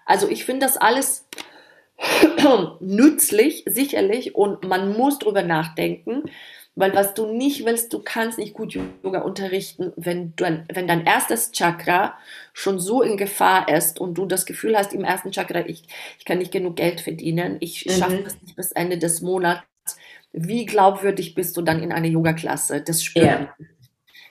[0.05, 1.28] Also ich finde das alles
[2.79, 6.23] nützlich, sicherlich, und man muss drüber nachdenken.
[6.75, 11.05] Weil was du nicht willst, du kannst nicht gut Yoga unterrichten, wenn, du, wenn dein
[11.05, 12.17] erstes Chakra
[12.51, 15.83] schon so in Gefahr ist und du das Gefühl hast im ersten Chakra, ich,
[16.17, 17.91] ich kann nicht genug Geld verdienen, ich mhm.
[17.91, 19.63] schaffe es nicht bis Ende des Monats.
[20.31, 22.81] Wie glaubwürdig bist du dann in einer Yoga-Klasse?
[22.81, 23.49] Das spürt man.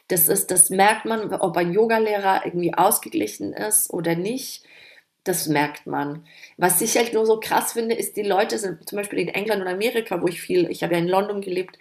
[0.08, 4.64] Das, ist, das merkt man, ob ein Yogalehrer irgendwie ausgeglichen ist oder nicht.
[5.24, 6.24] Das merkt man.
[6.56, 9.62] Was ich halt nur so krass finde, ist, die Leute sind zum Beispiel in England
[9.62, 11.78] und Amerika, wo ich viel, ich habe ja in London gelebt,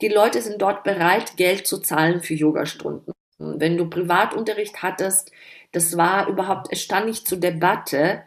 [0.00, 3.12] die Leute sind dort bereit, Geld zu zahlen für Yogastunden.
[3.38, 5.30] Wenn du Privatunterricht hattest,
[5.72, 8.22] das war überhaupt, es stand nicht zur Debatte,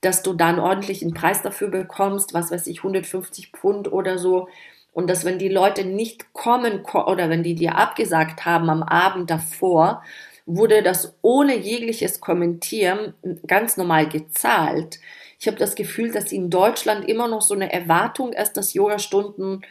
[0.00, 4.48] dass du da einen ordentlichen Preis dafür bekommst, was weiß ich, 150 Pfund oder so.
[4.92, 9.30] Und dass wenn die Leute nicht kommen oder wenn die dir abgesagt haben am Abend
[9.30, 10.02] davor,
[10.48, 13.14] wurde das ohne jegliches Kommentieren
[13.46, 14.98] ganz normal gezahlt.
[15.38, 19.64] Ich habe das Gefühl, dass in Deutschland immer noch so eine Erwartung ist, dass Yogastunden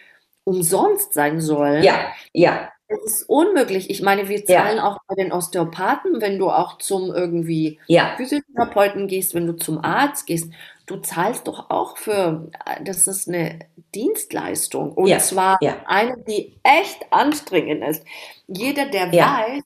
[0.44, 1.84] umsonst sein sollen.
[1.84, 2.72] Ja, ja.
[2.90, 3.90] Es ist unmöglich.
[3.90, 8.14] Ich meine, wir Ja, zahlen auch bei den Osteopathen, wenn du auch zum irgendwie ja,
[8.16, 10.50] Physiotherapeuten gehst, wenn du zum Arzt gehst.
[10.86, 12.50] Du zahlst doch auch für,
[12.82, 13.60] das ist eine
[13.94, 14.94] Dienstleistung.
[14.94, 18.06] Und ja, zwar ja, eine, die echt anstrengend ist.
[18.48, 19.64] Jeder, der ja, weiß,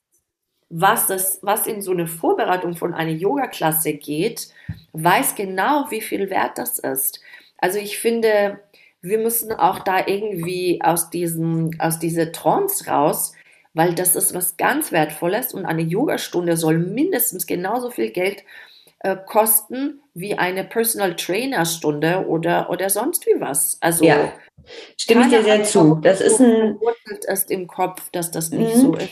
[0.74, 4.48] was das, was in so eine Vorbereitung von einer Yoga-Klasse geht,
[4.92, 7.20] weiß genau, wie viel wert das ist.
[7.58, 8.58] Also ich finde,
[9.02, 13.34] wir müssen auch da irgendwie aus diesem, aus dieser Trance raus,
[13.74, 18.42] weil das ist was ganz Wertvolles und eine Yogastunde soll mindestens genauso viel Geld
[19.00, 23.78] äh, kosten wie eine Personal Trainer Stunde oder, oder sonst wie was.
[24.04, 24.16] ja.
[24.16, 24.32] Also
[24.96, 25.96] Stimme ich dir sehr zu.
[26.02, 26.78] Das ist so ein,
[27.26, 28.98] ist im Kopf, dass das nicht so mhm.
[28.98, 29.10] ist.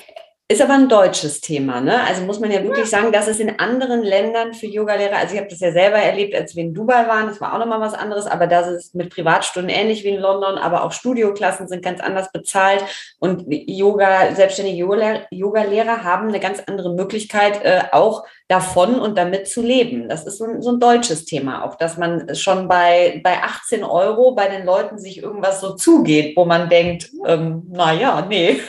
[0.50, 2.02] Ist aber ein deutsches Thema, ne?
[2.02, 5.38] Also muss man ja wirklich sagen, dass es in anderen Ländern für Yogalehrer, also ich
[5.38, 7.94] habe das ja selber erlebt, als wir in Dubai waren, das war auch nochmal was
[7.94, 12.00] anderes, aber das ist mit Privatstunden ähnlich wie in London, aber auch Studioklassen sind ganz
[12.00, 12.82] anders bezahlt
[13.20, 14.84] und Yoga, selbstständige
[15.30, 20.08] Yogalehrer, haben eine ganz andere Möglichkeit, äh, auch davon und damit zu leben.
[20.08, 23.84] Das ist so ein, so ein deutsches Thema auch, dass man schon bei, bei 18
[23.84, 28.60] Euro bei den Leuten sich irgendwas so zugeht, wo man denkt, ähm, naja, nee.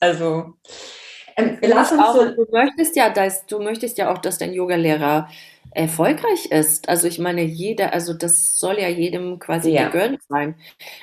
[0.00, 0.54] Also,
[1.36, 4.38] ähm, Du lass uns auch, so, du möchtest ja, dass, du möchtest ja auch, dass
[4.38, 5.28] dein Yogalehrer
[5.76, 6.88] erfolgreich ist.
[6.88, 10.54] Also ich meine, jeder, also das soll ja jedem quasi ja, gegönnt sein.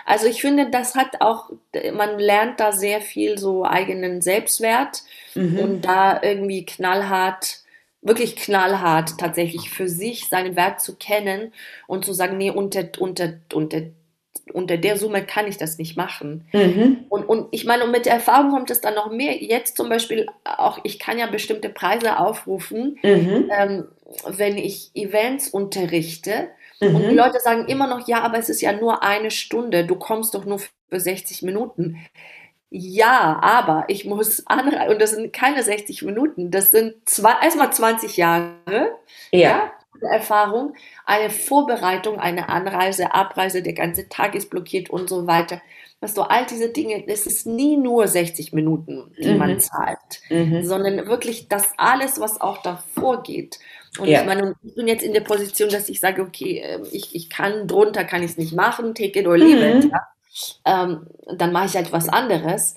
[0.06, 1.52] Also ich finde, das hat auch,
[1.94, 5.04] man lernt da sehr viel so eigenen Selbstwert
[5.36, 7.60] mhm, und da irgendwie knallhart,
[8.02, 11.54] wirklich knallhart tatsächlich für sich seinen Wert zu kennen
[11.88, 13.82] und zu sagen, nee, unter, unter, unter,
[14.51, 16.47] unter der Summe kann ich das nicht machen.
[16.51, 19.41] mhm, Und, und ich meine, und mit der Erfahrung kommt es dann noch mehr.
[19.41, 23.86] Jetzt zum Beispiel auch, ich kann ja bestimmte Preise aufrufen, mhm, ähm,
[24.27, 26.49] wenn ich Events unterrichte.
[26.79, 29.86] Und die mhm, Leute sagen immer noch, ja, aber es ist ja nur eine Stunde,
[29.86, 31.97] du kommst doch nur für 60 Minuten.
[32.69, 37.71] Ja, aber ich muss anreisen, und das sind keine 60 Minuten, das sind zwei, erstmal
[37.71, 38.97] 20 Jahre,
[39.31, 39.71] ja, ja,
[40.02, 40.76] Erfahrung,
[41.06, 45.62] eine Vorbereitung, eine Anreise, Abreise, der ganze Tag ist blockiert und so weiter.
[46.02, 50.22] Weißt du, all diese Dinge, es ist nie nur 60 Minuten, die man mhm, zahlt,
[50.30, 53.58] mhm, sondern wirklich das alles, was auch davor geht.
[53.98, 56.86] Und ich ja, meine, ich bin jetzt in der Position, dass ich sage, okay, ähm,
[56.91, 59.91] ich, ich kann drunter, kann ich es nicht machen, take it or leave it, mhm,
[59.91, 60.08] ja.
[60.66, 62.76] Ähm, dann mache ich halt was anderes.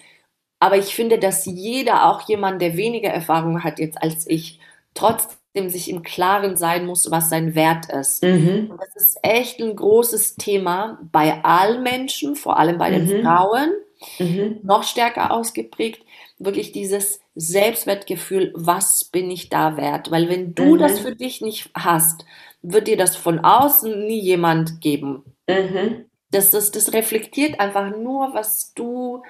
[0.61, 4.61] Aber ich finde, dass jeder, auch jemand, der weniger Erfahrung hat jetzt als ich,
[4.95, 5.37] trotzdem
[5.70, 8.22] sich im Klaren sein muss, was sein Wert ist.
[8.22, 13.07] mhm, Und das ist echt ein großes Thema bei allen Menschen, vor allem bei den
[13.07, 13.72] mhm, Frauen,
[14.20, 16.04] mhm, noch stärker ausgeprägt.
[16.38, 20.11] Wirklich dieses Selbstwertgefühl, was bin ich da wert?
[20.11, 22.24] Weil wenn du das mhm, für dich nicht hast,
[22.62, 25.24] wird dir das von außen nie jemand geben.
[25.48, 29.22] mhm, Das, das, das reflektiert einfach nur, was du,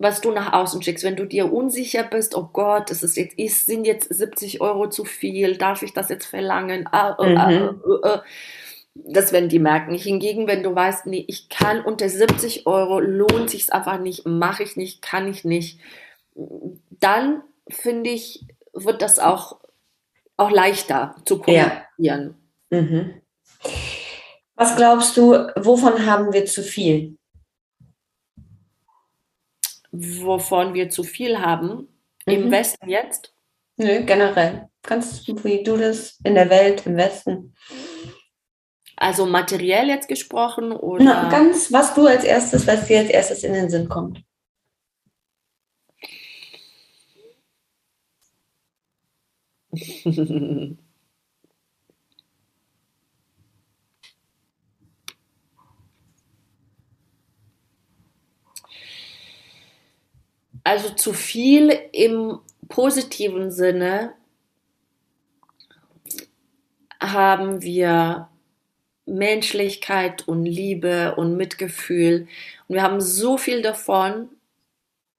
[0.00, 1.04] was du nach außen schickst.
[1.04, 4.88] Wenn du dir unsicher bist, oh Gott, das ist jetzt, ist, sind jetzt 70 Euro
[4.88, 6.88] zu viel, darf ich das jetzt verlangen?
[6.90, 8.18] Ah, äh, mhm, äh, äh.
[8.94, 9.94] Das werden die merken.
[9.94, 14.62] Hingegen, wenn du weißt, nee, ich kann unter 70 Euro, lohnt sich's einfach nicht, mache
[14.62, 15.78] ich nicht, kann ich nicht,
[16.34, 19.60] dann finde ich, wird das auch,
[20.38, 22.36] auch leichter zu ja, kommunizieren.
[22.70, 23.14] mhm.
[24.54, 27.16] Was glaubst du, wovon haben wir zu viel?
[29.92, 31.88] Wovon wir zu viel haben,
[32.26, 32.50] im Mhm.
[32.50, 33.34] Westen jetzt,
[33.76, 34.68] Nö, generell.
[34.82, 37.54] Ganz wie du das in der Welt, im Westen.
[38.96, 43.42] also materiell jetzt gesprochen Na, oder ganz, was du als erstes, was dir als erstes
[43.44, 44.22] in den Sinn kommt.
[60.64, 62.38] also zu viel im
[62.68, 64.14] positiven Sinne
[67.00, 68.28] haben wir
[69.06, 72.28] Menschlichkeit und Liebe und Mitgefühl.
[72.68, 74.28] Und wir haben so viel davon.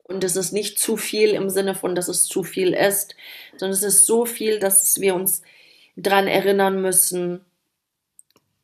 [0.04, 3.16] Und es ist nicht zu viel im Sinne von, dass es zu viel ist,
[3.58, 5.42] sondern es ist so viel, dass wir uns
[5.96, 7.46] daran erinnern müssen,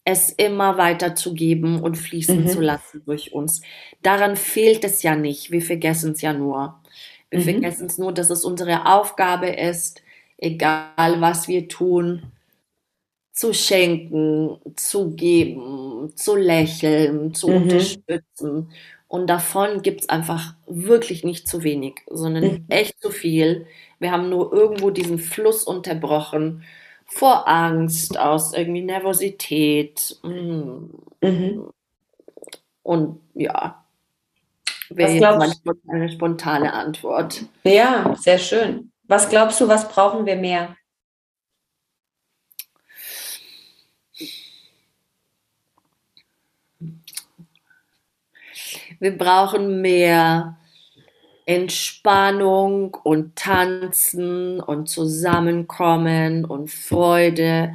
[0.08, 2.64] es immer weiterzugeben und fließen zu Mhm.
[2.64, 3.62] lassen durch uns.
[4.04, 5.52] Daran fehlt es ja nicht.
[5.52, 6.80] Wir vergessen es ja nur.
[7.30, 7.44] Wir Mhm.
[7.44, 10.02] vergessen es nur, dass es unsere Aufgabe ist,
[10.38, 12.32] egal was wir tun,
[13.34, 17.58] zu schenken, zu geben, zu lächeln, zu Mhm.
[17.64, 18.72] unterstützen.
[19.08, 22.66] Und davon gibt es einfach wirklich nicht zu wenig, sondern Mhm.
[22.70, 23.68] echt zu viel.
[24.00, 26.64] Wir haben nur irgendwo diesen Fluss unterbrochen
[27.08, 30.18] vor Angst, aus irgendwie Nervosität.
[30.24, 30.86] mm,
[31.22, 31.70] Mhm.
[32.84, 33.84] Und ja,
[34.90, 35.52] Wäre jetzt mal
[35.90, 37.44] eine spontane Antwort.
[37.64, 38.92] Ja, sehr schön.
[39.04, 40.78] Was glaubst du, was brauchen wir mehr?
[49.00, 50.58] Wir brauchen mehr
[51.48, 57.74] Entspannung und Tanzen und Zusammenkommen und Freude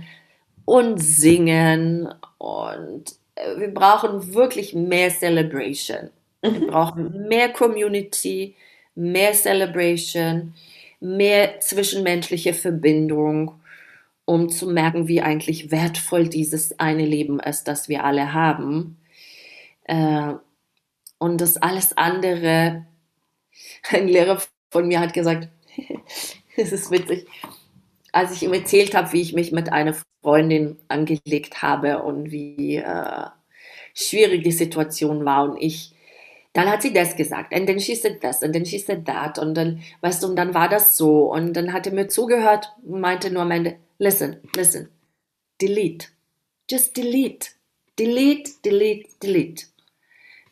[0.66, 3.04] und Singen und
[3.34, 6.10] äh, wir brauchen wirklich mehr Celebration.
[6.42, 6.66] Wir mhm.
[6.66, 8.54] brauchen mehr Community,
[8.94, 10.52] mehr Celebration,
[11.00, 13.54] mehr zwischenmenschliche Verbindung,
[14.26, 18.98] um zu merken, wie eigentlich wertvoll dieses eine Leben ist, das wir alle haben.
[19.84, 20.34] Äh,
[21.16, 22.84] und das alles andere,
[23.90, 24.40] ein Lehrer
[24.70, 25.48] von mir hat gesagt,
[26.56, 27.26] es ist witzig,
[28.12, 32.76] als ich ihm erzählt habe, wie ich mich mit einer Freundin angelegt habe und wie
[32.76, 33.26] äh,
[33.94, 35.94] schwierig die Situation war und ich,
[36.52, 39.38] dann hat sie das gesagt und dann she said das und dann she said that
[39.38, 42.72] und dann, weißt du, und dann war das so und dann hat er mir zugehört
[42.84, 44.88] und meinte nur am Ende, listen, listen,
[45.60, 46.08] delete,
[46.70, 47.48] just delete,
[47.98, 49.64] delete, delete, delete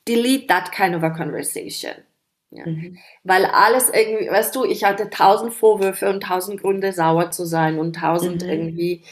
[0.04, 1.94] delete that kind of a conversation.
[2.50, 2.66] Ja.
[2.66, 2.98] Mhm.
[3.22, 7.78] Weil alles irgendwie, weißt du, ich hatte tausend Vorwürfe und tausend Gründe, sauer zu sein
[7.78, 8.48] und tausend mhm.
[8.48, 9.02] irgendwie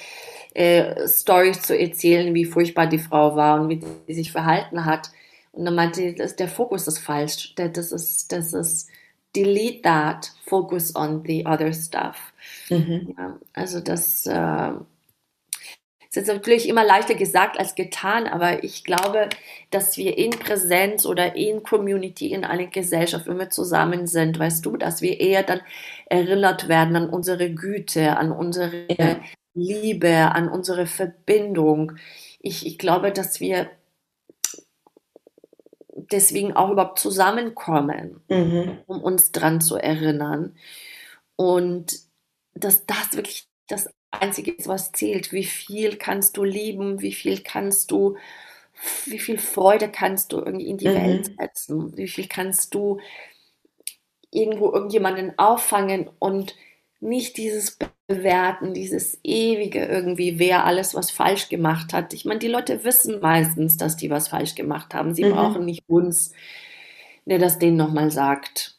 [0.54, 5.10] äh, Stories zu erzählen, wie furchtbar die Frau war und wie sie sich verhalten hat.
[5.52, 7.54] Und dann meinte sie, der Fokus ist falsch.
[7.56, 8.88] Das ist, das ist,
[9.34, 12.32] delete that, focus on the other stuff.
[12.70, 13.14] Mhm.
[13.16, 14.72] Ja, also das, äh,
[16.08, 19.28] ist jetzt natürlich immer leichter gesagt als getan, aber ich glaube,
[19.70, 24.64] dass wir in Präsenz oder in Community, in einer Gesellschaft, wenn wir zusammen sind, weißt
[24.64, 25.60] du, dass wir eher dann
[26.06, 29.20] erinnert werden an unsere Güte, an unsere ja.
[29.52, 31.92] Liebe, an unsere Verbindung.
[32.40, 33.70] Ich, ich glaube, dass wir
[36.10, 38.78] deswegen auch überhaupt zusammenkommen, mhm.
[38.86, 40.56] um uns dran zu erinnern.
[41.36, 41.98] Und
[42.54, 45.32] dass das wirklich das Einzige ist, was zählt.
[45.32, 47.00] Wie viel kannst du lieben?
[47.00, 48.16] Wie viel kannst du,
[49.06, 50.94] wie viel Freude kannst du irgendwie in die mhm.
[50.94, 51.96] Welt setzen?
[51.96, 52.98] Wie viel kannst du
[54.30, 56.54] irgendwo irgendjemanden auffangen und
[57.00, 62.12] nicht dieses Bewerten, dieses ewige irgendwie, wer alles was falsch gemacht hat.
[62.12, 65.14] Ich meine, die Leute wissen meistens, dass die was falsch gemacht haben.
[65.14, 65.32] Sie mhm.
[65.32, 66.32] brauchen nicht uns,
[67.24, 68.77] der das denen nochmal sagt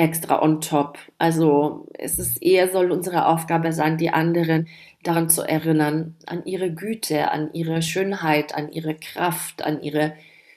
[0.00, 0.98] extra on top.
[1.18, 4.66] Also es ist eher soll unsere Aufgabe sein, die anderen
[5.02, 10.14] daran zu erinnern, an ihre Güte, an ihre Schönheit, an ihre Kraft, an ihre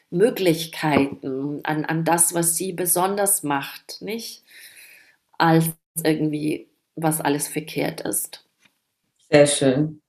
[0.10, 4.44] Möglichkeiten, an, an das, was sie besonders macht, nicht?
[5.38, 8.46] Als irgendwie, was alles verkehrt ist.
[9.30, 10.00] Sehr schön.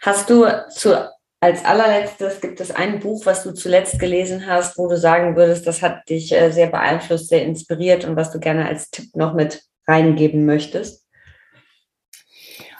[0.00, 1.10] Hast du zu
[1.44, 5.66] als allerletztes gibt es ein Buch, was du zuletzt gelesen hast, wo du sagen würdest,
[5.66, 9.34] das hat dich äh, sehr beeinflusst, sehr inspiriert und was du gerne als Tipp noch
[9.34, 11.06] mit reingeben möchtest?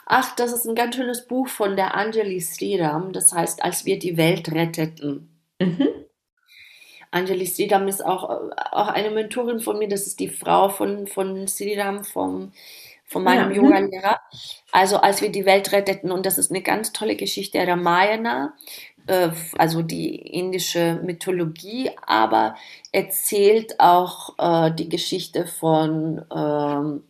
[0.07, 3.99] Ach, das ist ein ganz schönes Buch von der Anjali Sridham, das heißt, als wir
[3.99, 5.43] die Welt retteten.
[5.61, 5.87] Mhm.
[7.11, 11.47] Anjali Sridham ist auch, auch eine Mentorin von mir, das ist die Frau von, von
[11.49, 12.53] Sridham, vom,
[13.15, 13.63] von meinem ja.
[13.63, 13.67] Mhm.
[13.69, 14.21] Yoga-Lehrer.
[14.73, 18.55] Also als wir die Welt retteten, und das ist eine ganz tolle Geschichte Ramayana,
[19.07, 22.57] äh, also die indische Mythologie, aber
[22.91, 27.01] erzählt auch äh, die Geschichte von, äh,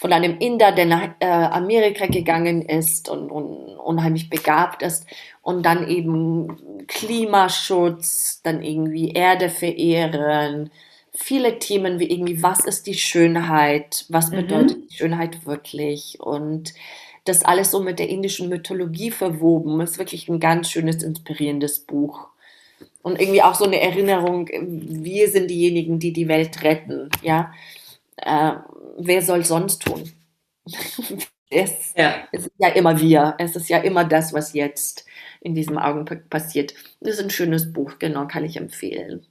[0.00, 5.06] von einem Inder, der nach äh, Amerika gegangen ist und, und unheimlich begabt ist
[5.42, 10.70] und dann eben Klimaschutz, dann irgendwie Erde verehren,
[11.14, 14.36] viele Themen wie irgendwie, was ist die Schönheit, was mhm.
[14.36, 14.88] bedeutet mhm.
[14.88, 16.74] die Schönheit wirklich und
[17.24, 22.28] das alles so mit der indischen Mythologie verwoben, ist wirklich ein ganz schönes, inspirierendes Buch.
[23.02, 27.52] Und irgendwie auch so eine Erinnerung, wir sind diejenigen, die die Welt retten, ja.
[28.16, 28.52] Äh,
[28.98, 30.10] wer soll sonst tun?
[31.50, 32.28] es, ja.
[32.32, 35.06] es ist ja immer wir, es ist ja immer das, was jetzt
[35.40, 36.74] in diesem Augenblick passiert.
[37.00, 39.26] Das ist ein schönes Buch, genau, kann ich empfehlen.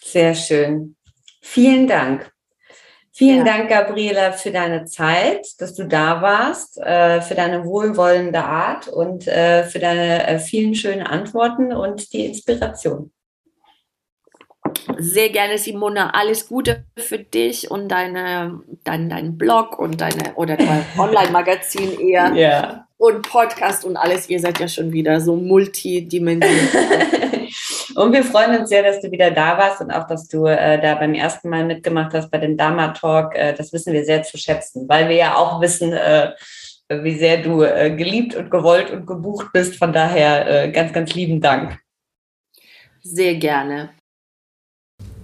[0.00, 0.96] Sehr schön.
[1.40, 2.30] Vielen Dank.
[3.18, 3.56] Vielen ja.
[3.56, 9.26] Dank, Gabriela, für deine Zeit, dass du da warst, äh, für deine wohlwollende Art und
[9.26, 13.10] äh, für deine äh, vielen schönen Antworten und die Inspiration.
[14.98, 16.10] Sehr gerne, Simona.
[16.10, 22.32] Alles Gute für dich und deine, dein, dein Blog und deine oder dein Online-Magazin eher.
[22.34, 22.86] Ja.
[22.98, 24.30] Und Podcast und alles.
[24.30, 27.18] Ihr seid ja schon wieder so multidimensional.
[27.98, 30.80] Und wir freuen uns sehr, dass du wieder da warst und auch, dass du äh,
[30.80, 33.34] da beim ersten Mal mitgemacht hast bei dem Dharma Talk.
[33.34, 36.30] Äh, das wissen wir sehr zu schätzen, weil wir ja auch wissen, äh,
[36.88, 39.74] wie sehr du äh, geliebt und gewollt und gebucht bist.
[39.74, 41.76] Von daher äh, ganz, ganz lieben Dank.
[43.02, 43.90] Sehr gerne.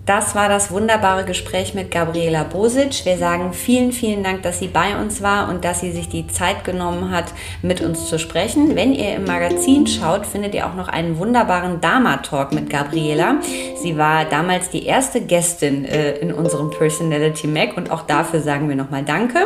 [0.06, 3.06] Das war das wunderbare Gespräch mit Gabriela Bosic.
[3.06, 6.26] Wir sagen vielen, vielen Dank, dass sie bei uns war und dass sie sich die
[6.26, 7.32] Zeit genommen hat,
[7.62, 8.76] mit uns zu sprechen.
[8.76, 13.36] Wenn ihr im Magazin schaut, findet ihr auch noch einen wunderbaren Dama-Talk mit Gabriela.
[13.76, 18.68] Sie war damals die erste Gästin äh, in unserem Personality Mac und auch dafür sagen
[18.68, 19.38] wir nochmal Danke.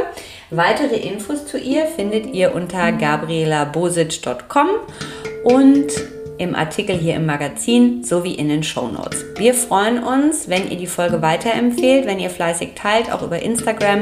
[0.51, 4.69] Weitere Infos zu ihr findet ihr unter gabrielabosic.com
[5.45, 9.24] und im Artikel hier im Magazin sowie in den Show Notes.
[9.36, 14.01] Wir freuen uns, wenn ihr die Folge weiterempfehlt, wenn ihr fleißig teilt, auch über Instagram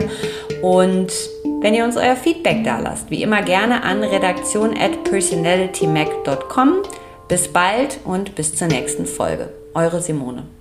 [0.62, 1.12] und
[1.60, 3.10] wenn ihr uns euer Feedback da lasst.
[3.10, 6.82] Wie immer gerne an redaktion at personalitymac.com.
[7.28, 9.48] Bis bald und bis zur nächsten Folge.
[9.74, 10.55] Eure Simone.